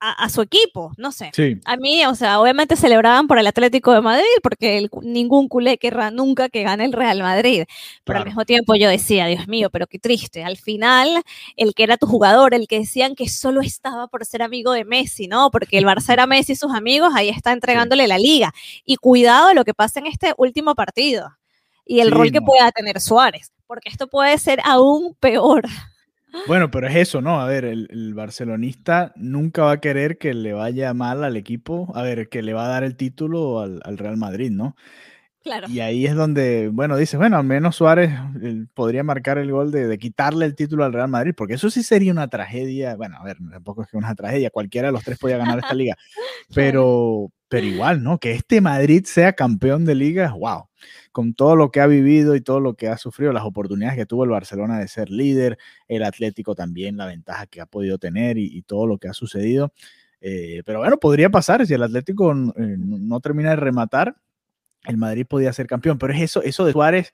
[0.00, 1.34] a, a su equipo, no sé.
[1.34, 1.60] Sí.
[1.64, 5.78] A mí, o sea, obviamente celebraban por el Atlético de Madrid, porque el ningún culé
[5.78, 7.64] querrá nunca que gane el Real Madrid.
[8.04, 10.42] Pero al mismo tiempo yo decía, Dios mío, pero qué triste.
[10.44, 11.22] Al final,
[11.56, 14.84] el que era tu jugador, el que decían que solo estaba por ser amigo de
[14.84, 15.50] Messi, ¿no?
[15.50, 18.52] Porque el Barça era Messi y sus amigos, ahí está entregándole la liga.
[18.84, 21.36] Y cuidado de lo que pasa en este último partido
[21.84, 22.46] y el Sí, rol que no.
[22.46, 25.64] pueda tener Suárez, porque esto puede ser aún peor.
[26.46, 27.40] Bueno, pero es eso, ¿no?
[27.40, 31.92] A ver, el, el barcelonista nunca va a querer que le vaya mal al equipo,
[31.94, 34.74] a ver, que le va a dar el título al Real Madrid, ¿no?
[35.42, 35.68] Claro.
[35.70, 38.10] Y ahí es donde, bueno, dices, bueno, al menos Suárez
[38.42, 41.70] eh, podría marcar el gol de, de quitarle el título al Real Madrid, porque eso
[41.70, 42.94] sí sería una tragedia.
[42.96, 45.72] Bueno, a ver, tampoco es que una tragedia, cualquiera de los tres podía ganar esta
[45.72, 45.96] liga,
[46.54, 48.18] pero, pero igual, ¿no?
[48.18, 50.68] Que este Madrid sea campeón de liga, wow,
[51.10, 54.04] con todo lo que ha vivido y todo lo que ha sufrido, las oportunidades que
[54.04, 55.56] tuvo el Barcelona de ser líder,
[55.88, 59.14] el Atlético también, la ventaja que ha podido tener y, y todo lo que ha
[59.14, 59.72] sucedido.
[60.20, 64.16] Eh, pero bueno, podría pasar si el Atlético eh, no, no termina de rematar
[64.84, 67.12] el Madrid podía ser campeón, pero es eso, eso de Suárez,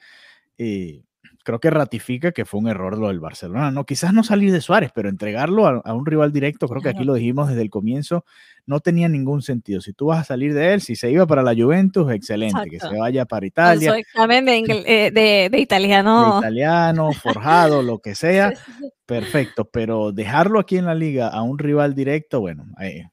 [0.58, 1.02] eh,
[1.46, 3.70] creo que ratifica que fue un error lo del Barcelona.
[3.70, 6.88] No, quizás no salir de Suárez, pero entregarlo a, a un rival directo, creo que
[6.88, 8.24] aquí lo dijimos desde el comienzo,
[8.66, 9.80] no tenía ningún sentido.
[9.80, 12.80] Si tú vas a salir de él, si se iba para la Juventus, excelente, que
[12.80, 13.96] se vaya para Italia.
[13.96, 16.32] Examen de, eh, de, de, italiano.
[16.32, 18.52] De italiano, forjado, lo que sea,
[19.06, 19.66] perfecto.
[19.66, 23.04] Pero dejarlo aquí en la liga a un rival directo, bueno, eh,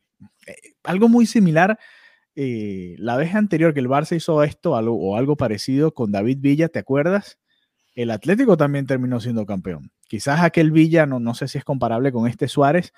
[0.48, 1.78] eh, algo muy similar.
[2.36, 6.68] Eh, la vez anterior que el Barça hizo esto o algo parecido con David Villa,
[6.68, 7.38] ¿te acuerdas?
[7.96, 9.92] El Atlético también terminó siendo campeón.
[10.08, 12.92] Quizás aquel Villa, no, no sé si es comparable con este Suárez,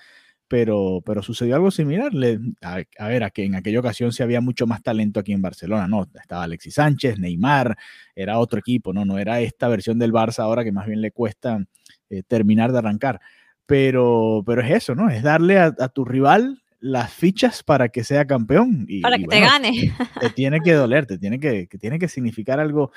[0.48, 2.14] pero, pero sucedió algo similar.
[2.14, 5.42] Le, a, ver, a que en aquella ocasión sí había mucho más talento aquí en
[5.42, 6.06] Barcelona, ¿no?
[6.14, 7.76] Estaba Alexis Sánchez, Neymar,
[8.14, 9.04] era otro equipo, ¿no?
[9.04, 11.62] No era esta versión del Barça ahora que más bien le cuesta
[12.08, 13.20] eh, terminar de arrancar.
[13.66, 15.10] Pero, pero es eso, ¿no?
[15.10, 18.86] Es darle a tu rival las fichas para que sea campeón.
[18.88, 19.72] Y, para que y te gane.
[20.20, 22.92] Te tiene que doler, te tiene que, que, tiene que significar algo,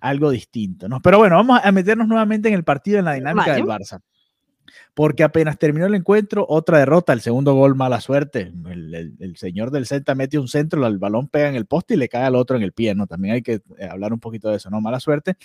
[0.00, 1.00] algo distinto, ¿no?
[1.00, 3.56] Pero bueno, vamos a meternos nuevamente en el partido, en la dinámica Vale.
[3.56, 4.00] del Barça.
[4.94, 8.52] Porque apenas terminó el encuentro, otra derrota, el segundo gol, mala suerte.
[8.70, 11.94] El, el, el señor del Celta mete un centro, el balón pega en el poste
[11.94, 13.06] y le cae al otro en el pie, ¿no?
[13.06, 14.80] También hay que eh, hablar un poquito de eso, ¿no?
[14.80, 15.36] Mala suerte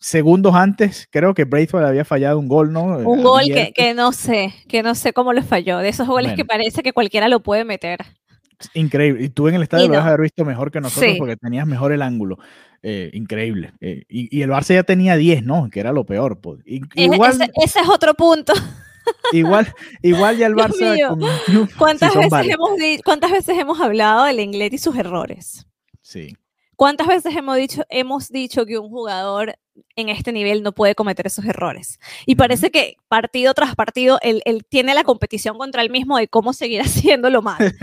[0.00, 2.84] segundos antes, creo que Braithwaite había fallado un gol, ¿no?
[2.98, 5.78] Un gol que, que, no sé, que no sé cómo le falló.
[5.78, 6.36] De esos goles bueno.
[6.36, 8.00] que parece que cualquiera lo puede meter.
[8.74, 9.24] Increíble.
[9.24, 9.92] Y tú en el estadio no.
[9.92, 11.18] lo vas a haber visto mejor que nosotros sí.
[11.18, 12.38] porque tenías mejor el ángulo.
[12.82, 13.72] Eh, increíble.
[13.80, 15.68] Eh, y, y, el Barça ya tenía 10, ¿no?
[15.70, 16.40] Que era lo peor.
[16.40, 16.60] Pues.
[16.64, 18.52] Y, igual, ese, ese, es otro punto.
[19.32, 21.08] Igual, igual ya el Barça.
[21.08, 22.70] Con, ¿Cuántas, veces hemos,
[23.04, 25.66] ¿Cuántas veces hemos hablado del inglés y sus errores?
[26.02, 26.36] Sí.
[26.76, 29.58] ¿Cuántas veces hemos dicho, hemos dicho que un jugador
[29.94, 31.98] en este nivel no puede cometer esos errores?
[32.26, 36.28] Y parece que partido tras partido él, él, tiene la competición contra él mismo de
[36.28, 37.74] cómo seguir haciéndolo mal.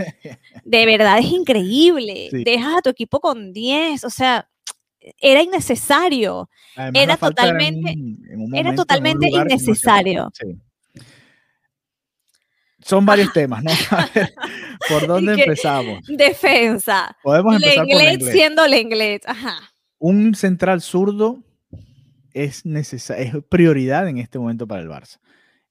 [0.64, 2.28] De verdad es increíble.
[2.34, 2.42] Sí.
[2.44, 4.48] Dejas a tu equipo con 10, o sea,
[5.18, 6.48] era innecesario.
[6.74, 10.30] Además, era totalmente, en, en momento, era totalmente innecesario.
[10.32, 10.56] Sí.
[12.84, 13.70] Son varios temas, ¿no?
[13.90, 14.34] A ver,
[14.88, 16.00] ¿por dónde empezamos?
[16.06, 17.16] Defensa.
[17.22, 18.32] Podemos empezar Lenglet por Lenglet.
[18.32, 19.56] siendo Lenglet, ajá.
[19.98, 21.42] Un central zurdo
[22.34, 25.18] es, es prioridad en este momento para el Barça.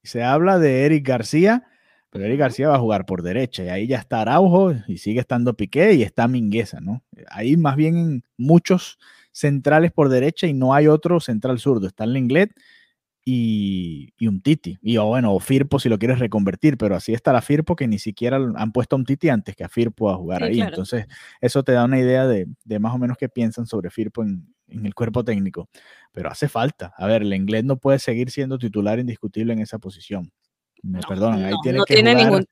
[0.01, 1.67] Se habla de Eric García,
[2.09, 5.19] pero Eric García va a jugar por derecha y ahí ya está Araujo y sigue
[5.19, 7.03] estando Piqué y está Mingueza, ¿no?
[7.29, 8.97] Ahí más bien muchos
[9.31, 11.85] centrales por derecha y no hay otro central zurdo.
[11.85, 12.51] Está el Lenglet
[13.25, 14.77] y, y, un Titi.
[14.81, 17.87] Y o bueno, o Firpo si lo quieres reconvertir, pero así está la Firpo que
[17.87, 20.55] ni siquiera han puesto a un Titi antes que a Firpo a jugar sí, ahí.
[20.57, 20.69] Claro.
[20.69, 21.05] Entonces,
[21.39, 24.53] eso te da una idea de, de, más o menos qué piensan sobre Firpo en,
[24.67, 25.69] en, el cuerpo técnico.
[26.11, 26.93] Pero hace falta.
[26.97, 30.29] A ver, el inglés no puede seguir siendo titular indiscutible en esa posición.
[30.81, 32.47] Me no, perdonan, ahí no, tiene no que tiene jugar ningún...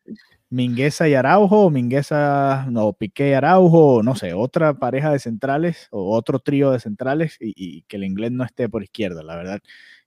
[0.49, 5.88] Mingueza y Araujo, o Mingueza, no, Piqué y Araujo, no sé, otra pareja de centrales
[5.91, 9.38] o otro trío de centrales y, y que el inglés no esté por izquierda, la
[9.38, 9.62] verdad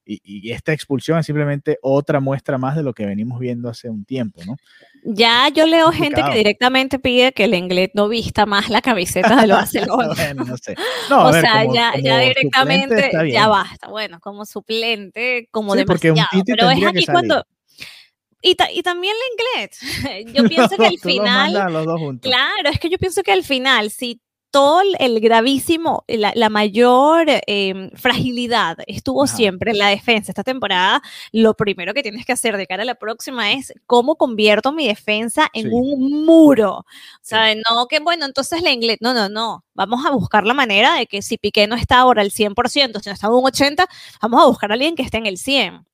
[0.04, 3.88] y, y, esta expulsión es simplemente otra muestra más de lo que venimos viendo hace
[3.88, 4.56] un tiempo, ¿no?
[5.04, 9.36] Ya yo leo gente que directamente pide que el inglés no vista más la camiseta
[9.40, 10.14] de los Barcelona.
[10.14, 10.74] bueno, no sé.
[11.10, 13.88] No, o ver, sea, como, ya, como ya directamente ya basta.
[13.88, 16.28] Bueno, como suplente, como sí, demasiado.
[16.46, 17.44] Pero es aquí cuando
[18.46, 20.34] y, ta y, también el inglés.
[20.34, 22.20] Yo pienso que al final.
[22.20, 24.20] Claro, es que yo pienso que al final, si
[24.54, 29.34] todo el gravísimo, la, la mayor eh, fragilidad estuvo Ajá.
[29.34, 32.86] siempre en la defensa esta temporada, lo primero que tienes que hacer de cara a
[32.86, 35.70] la próxima es cómo convierto mi defensa en sí.
[35.72, 36.76] un muro.
[36.76, 36.84] O
[37.20, 37.60] sea, sí.
[37.68, 39.64] no que bueno, entonces la inglés, no, no, no.
[39.74, 43.08] Vamos a buscar la manera de que si Piqué no está ahora al 100%, si
[43.08, 43.88] no está en un 80%,
[44.22, 45.84] vamos a buscar a alguien que esté en el 100%.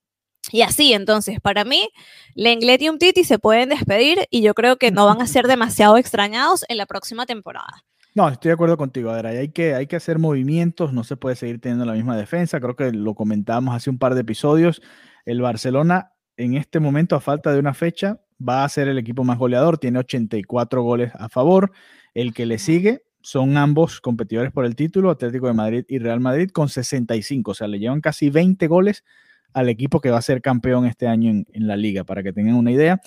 [0.52, 1.88] Y así, entonces, para mí,
[2.34, 5.96] Lenglet y Umtiti se pueden despedir y yo creo que no van a ser demasiado
[5.96, 7.86] extrañados en la próxima temporada.
[8.14, 9.10] No, estoy de acuerdo contigo.
[9.10, 12.16] A ver, hay que, hay que hacer movimientos, no se puede seguir teniendo la misma
[12.16, 12.60] defensa.
[12.60, 14.82] Creo que lo comentábamos hace un par de episodios.
[15.24, 19.22] El Barcelona, en este momento, a falta de una fecha, va a ser el equipo
[19.22, 19.78] más goleador.
[19.78, 21.70] Tiene 84 goles a favor.
[22.12, 26.18] El que le sigue son ambos competidores por el título, Atlético de Madrid y Real
[26.18, 27.52] Madrid, con 65.
[27.52, 29.04] O sea, le llevan casi 20 goles
[29.52, 32.32] al equipo que va a ser campeón este año en, en la liga, para que
[32.32, 33.00] tengan una idea.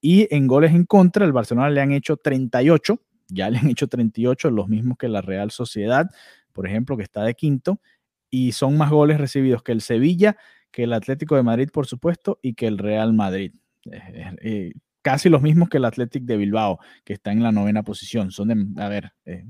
[0.00, 3.88] Y en goles en contra, el Barcelona le han hecho 38 ya le han hecho
[3.88, 6.10] 38, los mismos que la Real Sociedad,
[6.52, 7.80] por ejemplo, que está de quinto,
[8.30, 10.36] y son más goles recibidos que el Sevilla,
[10.70, 13.52] que el Atlético de Madrid, por supuesto, y que el Real Madrid.
[13.90, 17.82] Eh, eh, casi los mismos que el Atlético de Bilbao, que está en la novena
[17.84, 18.32] posición.
[18.32, 19.44] Son de, a ver, eh,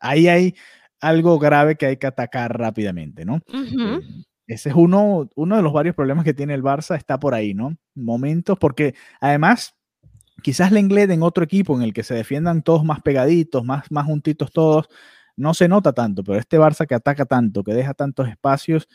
[0.00, 0.54] ahí hay
[1.00, 3.34] algo grave que hay que atacar rápidamente, ¿no?
[3.52, 4.24] Uh -huh.
[4.46, 7.52] ese es uno, uno de los varios problemas que tiene el Barça, está por ahí,
[7.52, 7.76] ¿no?
[7.94, 9.76] Momentos, porque además
[10.42, 14.06] quizás Lenglet en otro equipo en el que se defiendan todos más pegaditos, más, más
[14.06, 14.88] juntitos todos,
[15.36, 18.88] no se nota tanto, pero este Barça que ataca tanto, que deja tantos espacios,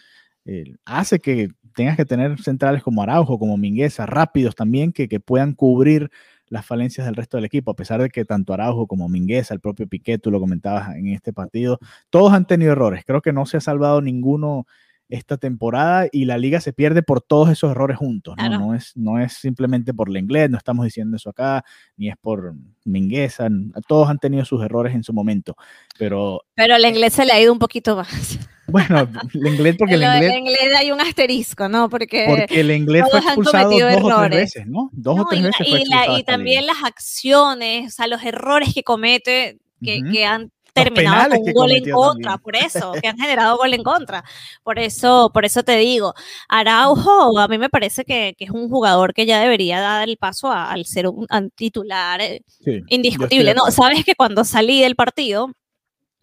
[0.45, 5.19] eh, hace que tengas que tener centrales como Araujo, como Mingueza, rápidos también, que, que
[5.19, 6.09] puedan cubrir
[6.47, 9.59] las falencias del resto del equipo, a pesar de que tanto Araujo como Mingueza, el
[9.59, 13.03] propio Piqué, tú lo comentabas en este partido, todos han tenido errores.
[13.05, 14.65] Creo que no se ha salvado ninguno
[15.09, 18.35] esta temporada y la liga se pierde por todos esos errores juntos.
[18.37, 18.49] ¿no?
[18.59, 21.65] No, es, no es simplemente por Lenglet, no estamos diciendo eso acá,
[21.97, 22.53] ni es por
[22.85, 23.47] Mingueza,
[23.87, 25.55] todos han tenido sus errores en su momento,
[25.97, 26.43] pero...
[26.53, 28.39] Pero Lenglet se le ha ido un poquito más.
[28.71, 30.31] Bueno, Lenglet porque el Lenglet...
[30.31, 31.89] Lenglet hay un asterisco, ¿no?
[31.89, 34.13] Porque, porque Lenglet fue expulsado dos errores.
[34.13, 34.91] o tres veces, ¿no?
[34.93, 38.05] Dos no, o tres y, veces y, fue la, y también las acciones, o sea,
[38.05, 40.11] los errores que comete, que, uh -huh.
[40.11, 40.51] que han
[40.83, 42.43] terminado con un gol en contra, también.
[42.43, 44.23] por eso, que han generado gol en contra.
[44.63, 46.13] Por eso, por eso te digo,
[46.47, 50.17] Araujo, a mí me parece que, que es un jugador que ya debería dar el
[50.17, 53.53] paso a, al ser un, titular eh, sí, indiscutible.
[53.53, 55.51] No, sabes que cuando salí del partido,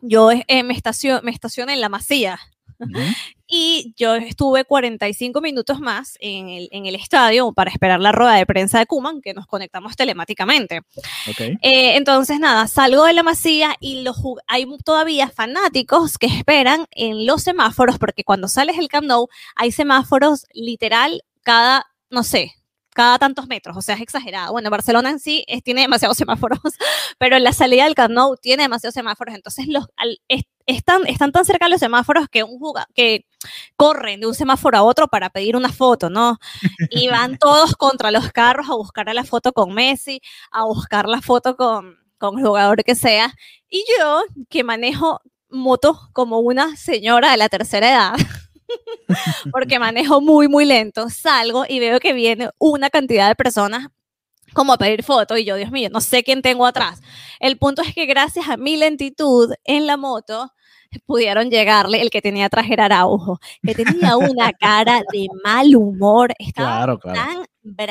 [0.00, 2.38] yo eh, me, estacion, me estacioné en la masía.
[2.78, 3.16] Uh -huh.
[3.48, 8.34] Y yo estuve 45 minutos más en el, en el, estadio para esperar la rueda
[8.34, 10.80] de prensa de Kuman, que nos conectamos telemáticamente.
[11.30, 11.56] Okay.
[11.62, 14.16] Eh, entonces, nada, salgo de la masía y los,
[14.48, 19.70] hay todavía fanáticos que esperan en los semáforos, porque cuando sales del Camp Nou hay
[19.70, 22.52] semáforos literal cada, no sé,
[22.96, 24.52] cada tantos metros, o sea, es exagerado.
[24.52, 26.58] Bueno, Barcelona en sí es, tiene demasiados semáforos,
[27.18, 31.07] pero en la salida del Camp Nou tiene demasiados semáforos, entonces los, al, es, están,
[31.07, 32.61] están tan cerca los semáforos que, un
[32.94, 33.26] que
[33.76, 36.38] corren de un semáforo a otro para pedir una foto, ¿no?
[36.90, 41.22] Y van todos contra los carros a buscar la foto con Messi, a buscar la
[41.22, 43.33] foto con, con el jugador que sea.
[43.68, 48.14] Y yo, que manejo motos como una señora de la tercera edad,
[49.52, 53.88] porque manejo muy, muy lento, salgo y veo que viene una cantidad de personas
[54.52, 57.02] como a pedir foto y yo, Dios mío, no sé quién tengo atrás.
[57.40, 60.52] El punto es que gracias a mi lentitud en la moto,
[61.07, 66.33] pudieron llegarle el que tenía traje era Araujo, que tenía una cara de mal humor,
[66.38, 67.20] estaba claro, claro.
[67.20, 67.46] tan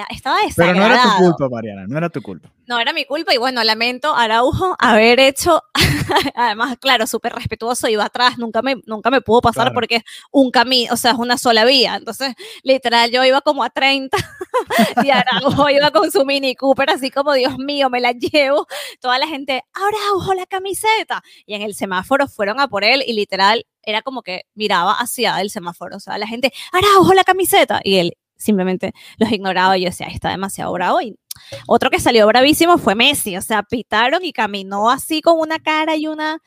[0.09, 0.37] estaba.
[0.55, 2.49] Pero no era tu culpa, Mariana, no era tu culpa.
[2.67, 5.61] No, era mi culpa y bueno, lamento Araujo haber hecho,
[6.35, 9.75] además, claro, súper respetuoso, iba atrás, nunca me, nunca me pudo pasar claro.
[9.75, 12.33] porque es un camino, o sea, es una sola vía, entonces,
[12.63, 14.17] literal, yo iba como a 30
[15.03, 18.65] y Araujo iba con su Mini Cooper, así como, Dios mío, me la llevo,
[18.99, 23.13] toda la gente, Araujo, la camiseta, y en el semáforo fueron a por él y
[23.13, 27.79] literal, era como que miraba hacia el semáforo, o sea, la gente, Araujo, la camiseta,
[27.83, 31.01] y él, simplemente los ignoraba y yo decía, está demasiado bravo.
[31.01, 31.15] Y
[31.67, 35.95] otro que salió bravísimo fue Messi, o sea, pitaron y caminó así con una cara
[35.95, 36.39] y una,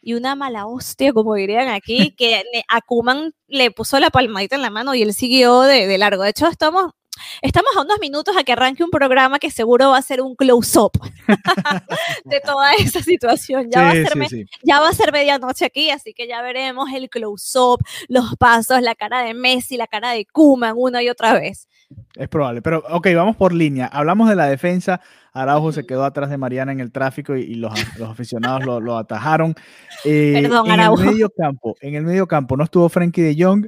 [0.00, 4.62] y una mala hostia, como dirían aquí, que a Kuman le puso la palmadita en
[4.62, 6.22] la mano y él siguió de, de largo.
[6.22, 6.92] De hecho, estamos
[7.42, 10.34] Estamos a unos minutos a que arranque un programa que seguro va a ser un
[10.34, 10.92] close-up
[12.24, 13.70] de toda esa situación.
[13.70, 14.46] Ya, sí, va a ser sí, sí.
[14.62, 18.94] ya va a ser medianoche aquí, así que ya veremos el close-up, los pasos, la
[18.94, 21.68] cara de Messi, la cara de Kuman una y otra vez.
[22.14, 23.86] Es probable, pero ok, vamos por línea.
[23.86, 25.00] Hablamos de la defensa.
[25.32, 28.80] Araujo se quedó atrás de Mariana en el tráfico y, y los, los, aficionados lo,
[28.80, 29.54] lo atajaron.
[30.04, 31.02] Eh, Perdón, en Araujo.
[31.02, 33.66] el medio campo, en el medio campo no estuvo Frankie de Jong.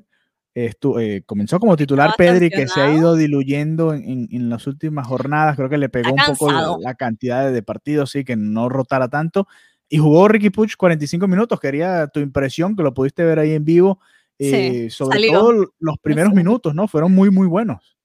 [0.55, 4.67] Estu, eh, comenzó como titular Pedri, que se ha ido diluyendo en, en, en, las
[4.69, 5.57] últimas jornadas.
[5.57, 9.09] Creo que le pegó un poco la, la, cantidad de partidos, sí, que no rotara
[9.09, 9.49] tanto.
[9.89, 11.59] Y jugó Ricky Puch 45 minutos.
[11.59, 13.99] Quería tu impresión, que lo pudiste ver ahí en vivo.
[14.39, 15.39] Eh, sí, sobre salió.
[15.39, 16.37] todo los primeros sí.
[16.37, 16.89] minutos, ¿no?
[16.89, 17.97] Fueron muy, muy buenos.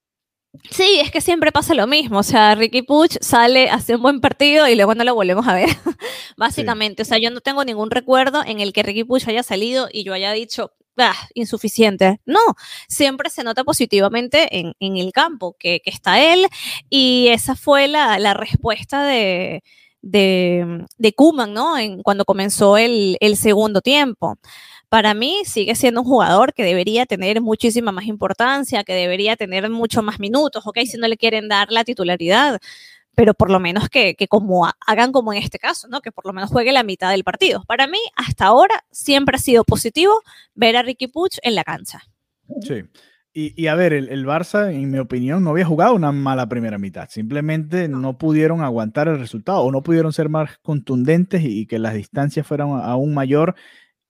[0.72, 2.20] Sí, es que siempre pasa lo mismo.
[2.20, 5.54] O sea, Ricky Puch sale, hace un buen partido y luego no lo volvemos a
[5.54, 5.70] ver.
[6.38, 7.06] Básicamente.
[7.06, 7.08] Sí.
[7.08, 10.04] O sea, yo no tengo ningún recuerdo en el que Ricky Puch haya salido y
[10.04, 12.20] yo haya dicho, ah, insuficiente.
[12.26, 12.40] No,
[12.88, 16.48] siempre se nota positivamente en, en el campo que, que, está él
[16.90, 19.64] y esa fue la, la respuesta de,
[20.02, 21.78] de, de Kuman, ¿no?
[21.78, 24.38] En, cuando comenzó el, el segundo tiempo
[24.90, 29.70] para mí sigue siendo un jugador que debería tener muchísima más importancia, que debería tener
[29.70, 32.60] mucho más minutos, ok, si no le quieren dar la titularidad,
[33.16, 36.02] pero por lo menos que, que como hagan como en este caso, ¿no?
[36.02, 37.64] Que por lo menos juegue la mitad del partido.
[37.68, 40.22] Para mí, hasta ahora, siempre ha sido positivo
[40.56, 42.02] ver a Ricky Puch en la cancha.
[42.62, 42.84] Sí.
[43.32, 46.50] Y, y, a ver, el, el, Barça, en mi opinión, no había jugado una mala
[46.50, 47.10] primera mitad.
[47.10, 51.78] Simplemente no pudieron aguantar el resultado o no pudieron ser más contundentes y, y que
[51.78, 53.56] las distancias fueran aún mayor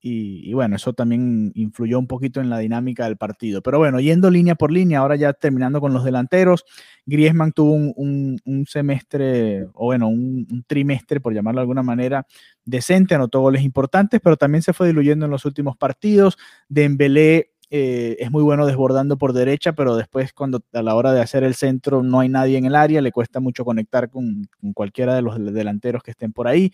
[0.02, 3.62] y, bueno, eso también influyó un poquito en la dinámica del partido.
[3.62, 6.64] Pero bueno, yendo línea por línea, ahora ya terminando con los delanteros,
[7.06, 12.26] Griezmann tuvo un, semestre, o bueno, un, trimestre, por llamarlo de alguna manera,
[12.64, 16.38] decente, anotó goles importantes, pero también se fue diluyendo en los últimos partidos.
[16.70, 21.22] Dembélé eh, es muy bueno desbordando por derecha, pero después cuando a la hora de
[21.22, 24.74] hacer el centro no hay nadie en el área, le cuesta mucho conectar con, con
[24.74, 26.72] cualquiera de los delanteros que estén por ahí.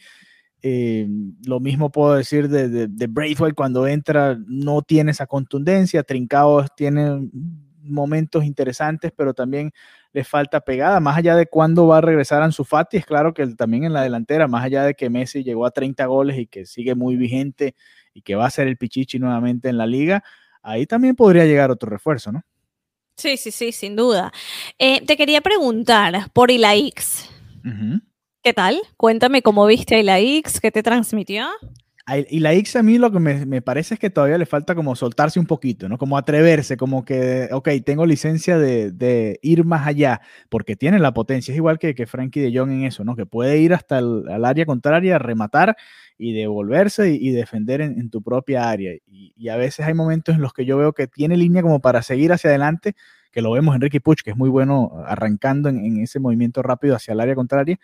[0.67, 1.07] Eh,
[1.45, 6.01] lo mismo puedo decir de, de, de, Braithwaite cuando entra, no tiene esa contundencia.
[6.01, 7.29] Trincao tiene
[7.83, 9.71] momentos interesantes, pero también
[10.11, 10.99] le falta pegada.
[10.99, 14.01] Más allá de cuándo va a regresar Ansu Fati, es claro que también en la
[14.01, 17.75] delantera, más allá de que Messi llegó a 30 goles y que sigue muy vigente
[18.15, 20.23] y que va a ser el Pichichi nuevamente en la liga,
[20.63, 22.41] ahí también podría llegar otro refuerzo, ¿no?
[23.17, 24.33] Sí, sí, sí, sin duda.
[24.79, 27.29] Eh, te quería preguntar por Ilaix.
[27.63, 28.01] Uh -huh.
[28.45, 28.79] ¿Qué tal?
[28.95, 31.47] Cuéntame cómo viste a Ilaix, qué te transmitió.
[32.29, 34.75] Y la X a mí lo que me, me, parece es que todavía le falta
[34.75, 35.97] como soltarse un poquito, ¿no?
[35.97, 41.11] Como atreverse, como que, ok, tengo licencia de, de ir más allá, porque tiene la
[41.11, 41.53] potencia.
[41.53, 43.15] Es igual que, que Frankie de Jong en eso, ¿no?
[43.15, 45.75] Que puede ir hasta el al área contraria, rematar
[46.15, 48.93] y devolverse y, y defender en, en, tu propia área.
[49.07, 51.79] Y, y, a veces hay momentos en los que yo veo que tiene línea como
[51.79, 52.95] para seguir hacia adelante,
[53.31, 56.61] que lo vemos en Ricky Puch, que es muy bueno arrancando en, en ese movimiento
[56.61, 57.79] rápido hacia el área contraria,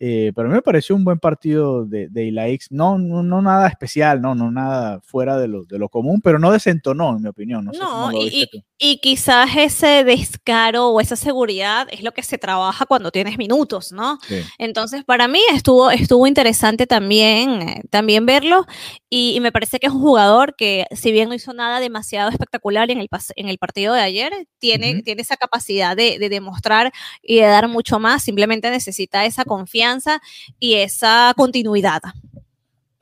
[0.00, 2.70] eh, pero a mí me pareció un buen partido de, de Ilaix.
[2.70, 6.38] No, no, no, nada especial, no, no nada fuera de lo, de lo común, pero
[6.38, 7.64] no desentonó, en mi opinión.
[7.64, 12.22] No, sé no y, y, y, quizás ese descaro o esa seguridad es lo que
[12.22, 14.18] se trabaja cuando tienes minutos, ¿no?
[14.28, 14.40] Sí.
[14.58, 18.66] Entonces, para mí estuvo, estuvo interesante también, eh, también verlo.
[19.10, 22.30] Y, y, me parece que es un jugador que, si bien no hizo nada demasiado
[22.30, 25.04] espectacular en el, en el partido de ayer, tiene, uh -huh.
[25.04, 26.92] tiene esa capacidad de, de demostrar
[27.22, 28.22] y de dar mucho más.
[28.22, 30.20] Simplemente necesita esa confianza
[30.58, 32.02] y esa continuidad.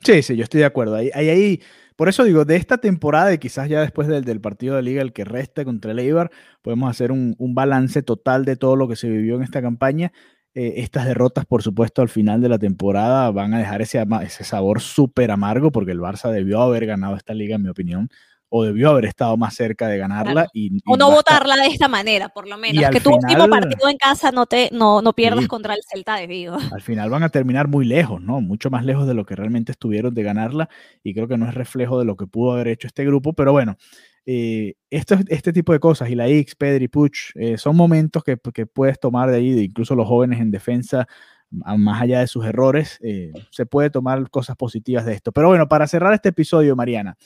[0.01, 0.95] Sí, sí, yo estoy de acuerdo.
[0.95, 1.61] Ahí, ahí, ahí,
[1.97, 5.01] por eso digo, de esta temporada y quizás ya después del, del partido de liga,
[5.01, 8.87] el que resta contra el Eibar, podemos hacer un, un, balance total de todo lo
[8.87, 10.13] que se vivió en esta campaña.
[10.59, 14.43] Eh, estas derrotas, por supuesto, al final de la temporada van a dejar ese, ese
[14.43, 18.09] sabor súper amargo porque el Barça debió haber ganado esta liga, en mi opinión
[18.49, 20.31] o debió haber estado más cerca de ganarla.
[20.31, 20.49] Claro.
[20.53, 22.89] Y, y, o no votarla de esta manera, por lo menos.
[22.91, 25.81] Que tu final, último partido en casa no, te, no, no pierdas sí, contra el
[25.85, 26.57] Celta de Vigo.
[26.73, 28.39] Al final van a terminar muy lejos, ¿no?
[28.41, 30.69] Mucho más lejos de lo que realmente estuvieron de ganarla
[31.03, 33.51] y creo que no es reflejo de lo que pudo haber hecho este grupo, pero
[33.51, 33.77] bueno.
[34.29, 38.37] Eh, esto, este tipo de cosas, y la X, Pedri, Puch, eh, son momentos que,
[38.53, 41.07] que, puedes tomar de ahí, de incluso los jóvenes en defensa,
[41.49, 45.31] más allá de sus errores, eh, se puede tomar cosas positivas de esto.
[45.31, 47.17] Pero bueno, para cerrar este episodio, Mariana,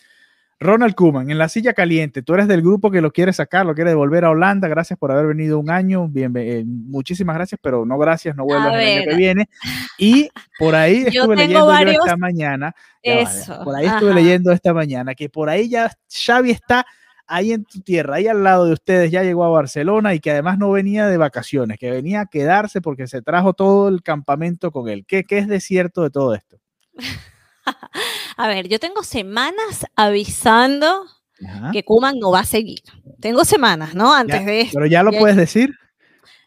[0.61, 3.73] Ronald Koeman, en la silla caliente, tú eres del grupo que lo quiere sacar, lo
[3.73, 7.83] quiere devolver a Holanda, gracias por haber venido un año, bien, eh, muchísimas gracias, pero
[7.83, 9.49] no gracias, no vuelvas el año que viene.
[9.97, 11.95] Y por ahí estuve leyendo varios...
[11.95, 13.59] yo esta mañana, Eso.
[13.63, 14.19] Por ahí estuve Ajá.
[14.19, 16.85] leyendo esta mañana, que por ahí ya Xavi está
[17.25, 20.29] ahí en tu tierra, ahí al lado de ustedes, ya llegó a Barcelona y que
[20.29, 24.69] además no venía de vacaciones, que venía a quedarse porque se trajo todo el campamento
[24.69, 25.05] con él.
[25.07, 26.59] ¿Qué, qué es de cierto de todo esto?
[28.37, 31.05] A ver, yo tengo semanas avisando
[31.45, 31.71] Ajá.
[31.71, 32.81] que Kuman no va a seguir.
[33.19, 34.13] Tengo semanas, ¿no?
[34.13, 34.69] Antes ya, de.
[34.71, 35.75] Pero ya lo puedes decir.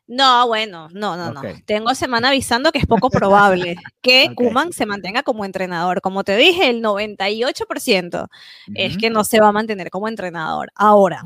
[0.07, 1.55] No, bueno, no, no, okay.
[1.55, 1.61] no.
[1.65, 4.35] Tengo semana avisando que es poco probable que okay.
[4.35, 6.01] Kuman se mantenga como entrenador.
[6.03, 8.29] Como te dije, el 98% uh -huh.
[8.75, 10.71] es que no se va a mantener como entrenador.
[10.75, 11.23] Ahora,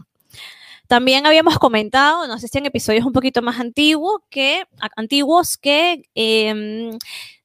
[0.86, 4.64] también habíamos comentado, no sé si en episodios un poquito más antiguos, que,
[4.96, 6.90] antiguos, que eh,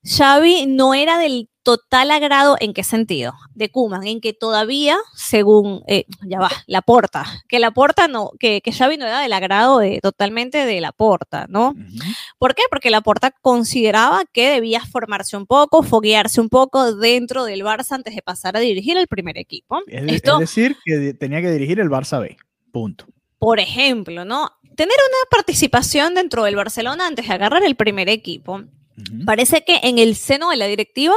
[0.05, 5.83] Xavi no era del total agrado en qué sentido de Kuman en que todavía según
[5.87, 9.33] eh, ya va la porta que la porta no que, que Xavi no era del
[9.33, 12.15] agrado de totalmente de la porta no uh -huh.
[12.37, 12.63] ¿por qué?
[12.69, 17.93] porque la porta consideraba que debía formarse un poco foguearse un poco dentro del Barça
[17.93, 19.81] antes de pasar a dirigir el primer equipo.
[19.87, 22.37] Es, Esto, es decir que tenía que dirigir el Barça B
[22.71, 23.05] punto.
[23.39, 28.63] Por ejemplo no tener una participación dentro del Barcelona antes de agarrar el primer equipo
[28.95, 29.25] Uh -huh.
[29.25, 31.15] Parece que en el seno de la directiva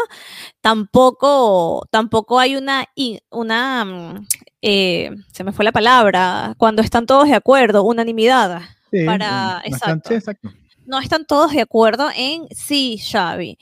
[0.60, 2.86] tampoco, tampoco hay una,
[3.30, 4.26] una mm,
[4.68, 8.62] eh, se me fue la palabra, cuando están todos de acuerdo, unanimidad.
[8.90, 10.48] Sí, para, bastante, exacto.
[10.48, 10.52] exacto.
[10.86, 13.58] No están todos de acuerdo en sí, Xavi.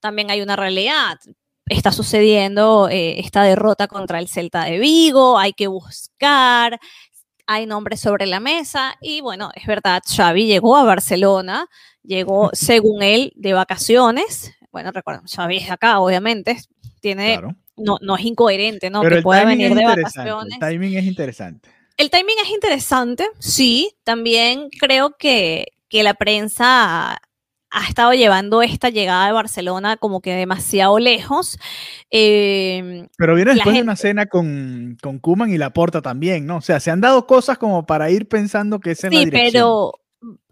[0.00, 1.18] También hay una realidad.
[1.66, 6.78] Está sucediendo eh, esta derrota contra el Celta de Vigo, hay que buscar,
[7.46, 11.68] hay nombres sobre la mesa y bueno, es verdad, Xavi llegó a Barcelona,
[12.02, 14.52] llegó, según él, de vacaciones.
[14.72, 16.58] Bueno, recuerden, Xavi es acá, obviamente,
[17.00, 17.56] tiene, claro.
[17.76, 19.02] no, no es incoherente, ¿no?
[19.02, 20.54] Pero que pueda venir de vacaciones.
[20.54, 21.70] El timing es interesante.
[21.96, 23.96] El timing es interesante, sí.
[24.04, 27.18] También creo que, que la prensa
[27.70, 31.58] ha estado llevando esta llegada de Barcelona como que demasiado lejos.
[32.10, 33.78] Eh, Pero viene después gente...
[33.78, 36.58] de una cena con, con Kuman y Laporta también, ¿no?
[36.58, 39.24] O sea, se han dado cosas como para ir pensando que es en sí, la
[39.24, 39.52] dirección.
[39.52, 39.92] pero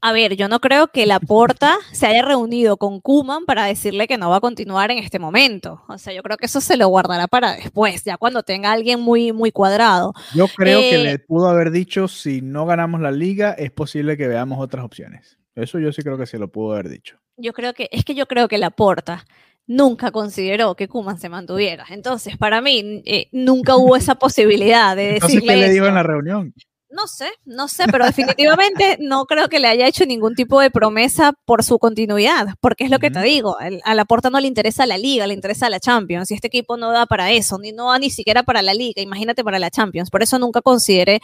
[0.01, 4.19] a ver, yo no creo que Laporta se haya reunido con Kuman para decirle que
[4.19, 5.83] no va a continuar en este momento.
[5.89, 9.01] O sea, yo creo que eso se lo guardará para después, ya cuando tenga alguien
[9.01, 10.13] muy, muy cuadrado.
[10.35, 14.17] Yo creo eh, que le pudo haber dicho, si no ganamos la liga, es posible
[14.17, 15.39] que veamos otras opciones.
[15.55, 17.19] Eso yo sí creo que se lo pudo haber dicho.
[17.37, 19.25] Yo creo que, es que yo creo que Laporta
[19.67, 21.85] nunca consideró que Kuman se mantuviera.
[21.91, 25.89] Entonces, para mí, eh, nunca hubo esa posibilidad de Entonces, decirle ¿qué le dijo eso.
[25.89, 26.55] en la reunión?
[26.95, 30.71] No sé, no sé, pero definitivamente no creo que le haya hecho ningún tipo de
[30.71, 34.39] promesa por su continuidad, porque es lo que te digo, el- a la Porta no
[34.39, 37.59] le interesa la Liga, le interesa la Champions, y este equipo no da para eso,
[37.59, 40.63] ni no da ni siquiera para la Liga, imagínate para la Champions, por eso nunca
[40.63, 41.21] consideré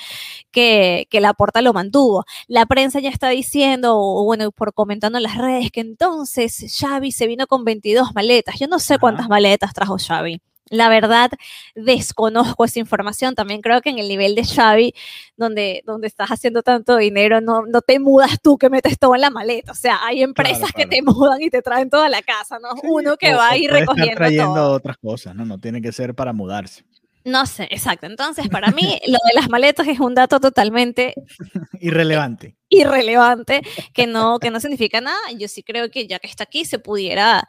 [0.51, 2.25] que, que la Porta lo mantuvo.
[2.49, 7.12] La prensa ya está diciendo, o bueno, por comentando en las redes, que entonces Xavi
[7.12, 10.41] se vino con 22 maletas, yo no sé cuántas maletas trajo Xavi.
[10.71, 11.31] La verdad,
[11.75, 13.35] desconozco esa información.
[13.35, 14.95] También creo que en el nivel de Xavi,
[15.37, 19.21] donde, donde estás haciendo tanto dinero, no, no te mudas tú que metes todo en
[19.23, 19.73] la maleta.
[19.73, 20.91] O sea, hay empresas que claro.
[20.91, 22.68] te mudan y te traen toda la casa, ¿no?
[22.85, 24.73] Uno que O- va ir recogiendo trayendo todo.
[24.73, 25.45] otras cosas, ¿no?
[25.45, 26.85] No tiene que ser para mudarse.
[27.23, 28.07] No sé, exacto.
[28.07, 31.12] Entonces, para mí, lo de las maletas es un dato totalmente
[31.81, 32.57] Irrelevante.
[32.71, 33.61] irrelevante,
[33.93, 35.18] que no, que no significa nada.
[35.39, 37.47] Yo sí creo que ya que está aquí se pudiera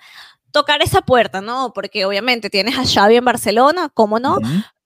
[0.51, 1.73] tocar esa puerta, ¿no?
[1.73, 4.37] Porque obviamente tienes a Xavi en Barcelona, ¿cómo no?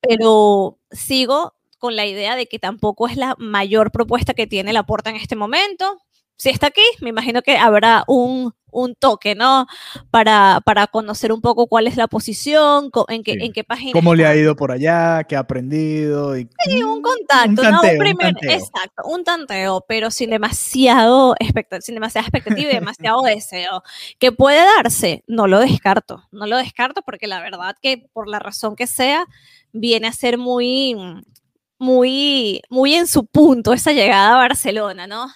[0.02, 4.86] Pero sigo con la idea de que tampoco es la mayor propuesta que tiene la
[4.86, 6.00] Porta en este momento.
[6.38, 9.68] Si está aquí, me imagino que habrá un, un toque, ¿no?
[10.12, 13.40] Para, para conocer un poco cuál es la posición, en qué, Sí.
[13.42, 13.92] en qué página.
[13.94, 15.24] ¿Cómo le ha ido por allá?
[15.24, 16.38] ¿Qué ha aprendido?
[16.38, 17.62] Y, Sí, un contacto, ¿no?
[17.62, 18.52] tanteo, Un un primer, tanteo.
[18.52, 21.36] exacto, un tanteo, pero sin demasiado
[21.82, 23.84] sin demasiada expectativa y demasiado deseo.
[24.20, 25.24] ¿Que puede darse?
[25.28, 29.26] No lo descarto, no lo descarto porque la verdad que por la razón que sea,
[29.72, 30.96] viene a ser muy,
[31.78, 35.28] muy, muy en su punto esa llegada a Barcelona, ¿no?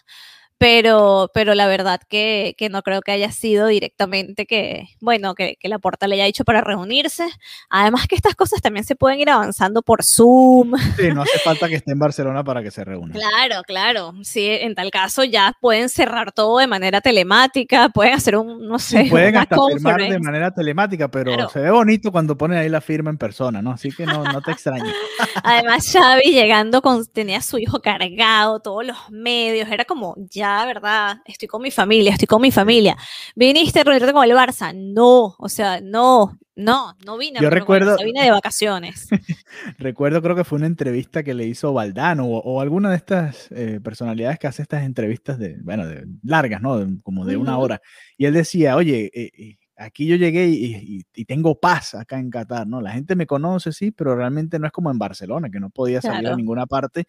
[0.60, 5.56] Pero, pero la verdad que, que no creo que haya sido directamente que, bueno, que,
[5.60, 7.28] que la porta le haya dicho para reunirse.
[7.70, 11.68] Además que estas cosas también se pueden ir avanzando por Zoom, Sí, no hace falta
[11.70, 13.14] que esté en Barcelona para que se reúna.
[13.14, 14.14] Claro, claro.
[14.22, 18.80] Sí, en tal caso ya pueden cerrar todo de manera telemática, pueden hacer un, no
[18.80, 21.50] sé, Sí, pueden una hasta firmar de manera telemática, pero Claro.
[21.50, 23.72] se ve bonito cuando ponen ahí la firma en persona, ¿no?
[23.72, 24.94] Así que no, no te extrañes.
[25.44, 30.49] Además, Xavi llegando con, tenía a su hijo cargado, todos los medios, era como, ya,
[30.66, 32.96] verdad, estoy con mi familia, estoy con mi familia.
[33.36, 34.74] ¿Viniste a reunirte con el Barça?
[34.76, 39.08] No, o sea, no, no, no vine a Yo recuerdo- vine de vacaciones.
[39.78, 43.48] Recuerdo, creo que fue una entrevista que le hizo Valdano o, o alguna de estas
[43.52, 46.78] eh, personalidades que hace estas entrevistas de, bueno, de largas, ¿no?
[46.78, 47.82] De- como de una hora.
[48.18, 52.20] Y él decía, oye, eh, eh, aquí yo llegué y, y- y tengo paz acá
[52.20, 52.82] en Qatar, ¿no?
[52.82, 56.02] La gente me conoce, sí, pero realmente no es como en Barcelona, que no podía
[56.02, 56.38] salir a Claro.
[56.38, 57.06] ninguna parte.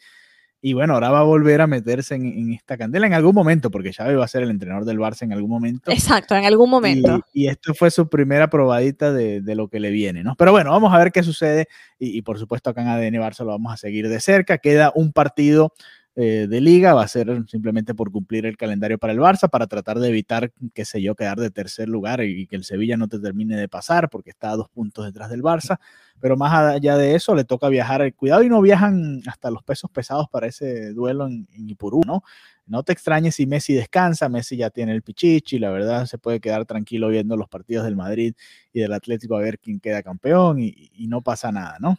[0.62, 3.70] Y bueno, ahora va a volver a meterse en, en esta candela en algún momento,
[3.70, 5.90] porque Xavi va a ser el entrenador del Barça en algún momento.
[5.90, 7.24] Exacto, en algún momento.
[7.32, 10.34] Y, y esto fue su primera probadita de, de lo que le viene, ¿no?
[10.36, 11.66] Pero bueno, vamos a ver qué sucede
[11.98, 14.58] y, y por supuesto acá en ADN Barça lo vamos a seguir de cerca.
[14.58, 15.72] Queda un partido
[16.16, 19.68] eh, de liga, va a ser simplemente por cumplir el calendario para el Barça, para
[19.68, 23.06] tratar de evitar, qué sé yo, quedar de tercer lugar y, que el Sevilla no
[23.06, 25.78] te termine de pasar porque está a dos puntos detrás del Barça.
[26.20, 28.12] Pero más allá de eso, le toca viajar.
[28.14, 32.22] Cuidado y no viajan hasta los pesos pesados para ese duelo en, en Ipurú, ¿no?
[32.66, 36.40] No te extrañes si Messi descansa, Messi ya tiene el pichichi, la verdad se puede
[36.40, 38.34] quedar tranquilo viendo los partidos del Madrid
[38.72, 41.98] y del Atlético a ver quién queda campeón y, y no pasa nada, ¿no?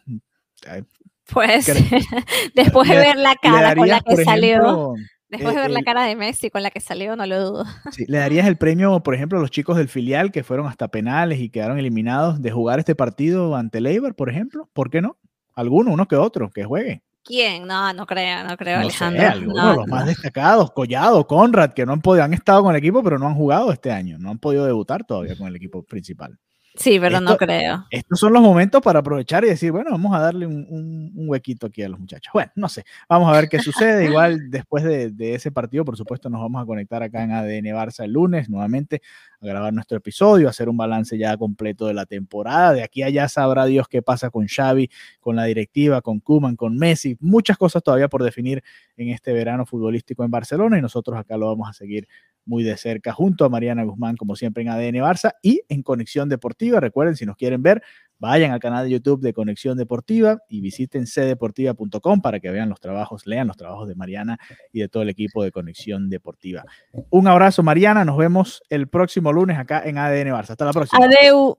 [1.29, 1.65] Pues
[2.55, 4.93] después de ver la cara con la que salió, ejemplo,
[5.29, 7.65] después de eh, ver la cara de Messi con la que salió, no lo dudo.
[7.91, 10.89] sí, le darías el premio, por ejemplo, a los chicos del filial que fueron hasta
[10.89, 14.69] penales y quedaron eliminados de jugar este partido ante el Eibar, por ejemplo.
[14.73, 15.17] ¿Por qué no?
[15.53, 17.03] Alguno, uno que otro, que juegue.
[17.23, 17.67] ¿Quién?
[17.67, 19.27] No, no creo, no creo, No sé, Alejandro.
[19.29, 19.95] algunos, No, los no.
[19.95, 23.27] más destacados, Collado, Conrad, que no han podido, han estado con el equipo, pero no
[23.27, 26.39] han jugado este año, no han podido debutar todavía con el equipo principal.
[26.75, 27.85] Sí, pero no creo.
[27.89, 31.29] estos son los momentos para aprovechar y decir, bueno, vamos a darle un, un- un
[31.29, 32.31] huequito aquí a los muchachos.
[32.33, 34.05] Bueno, no sé, vamos a ver qué sucede.
[34.05, 37.65] Igual después de, de ese partido, por supuesto, nos vamos a conectar acá en ADN
[37.75, 39.01] Barça el lunes nuevamente
[39.41, 42.73] a grabar nuestro episodio, a hacer un balance ya completo de la temporada.
[42.73, 46.55] De aquí a allá sabrá Dios qué pasa con Xavi, con la directiva, con Kuman,
[46.55, 47.17] con Messi.
[47.19, 48.63] Muchas cosas todavía por definir
[48.95, 52.07] en este verano futbolístico en Barcelona y nosotros acá lo vamos a seguir
[52.45, 56.29] muy de cerca junto a Mariana Guzmán, como siempre en ADN Barça y en Conexión
[56.29, 56.79] Deportiva.
[56.79, 57.81] Recuerden, si nos quieren ver,
[58.19, 62.79] vayan al canal de YouTube de Conexión Deportiva y visiten cdeportiva.com para que vean los
[62.79, 64.39] trabajos, lean los trabajos de Mariana
[64.71, 66.65] y de todo el equipo de Conexión Deportiva.
[67.09, 68.05] Un abrazo, Mariana.
[68.05, 70.51] Nos vemos el próximo lunes acá en ADN Barça.
[70.51, 71.05] Hasta la próxima.
[71.05, 71.57] Adeu.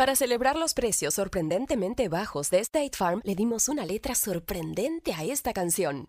[0.00, 5.24] Para celebrar los precios sorprendentemente bajos de State Farm, le dimos una letra sorprendente a
[5.24, 6.08] esta canción.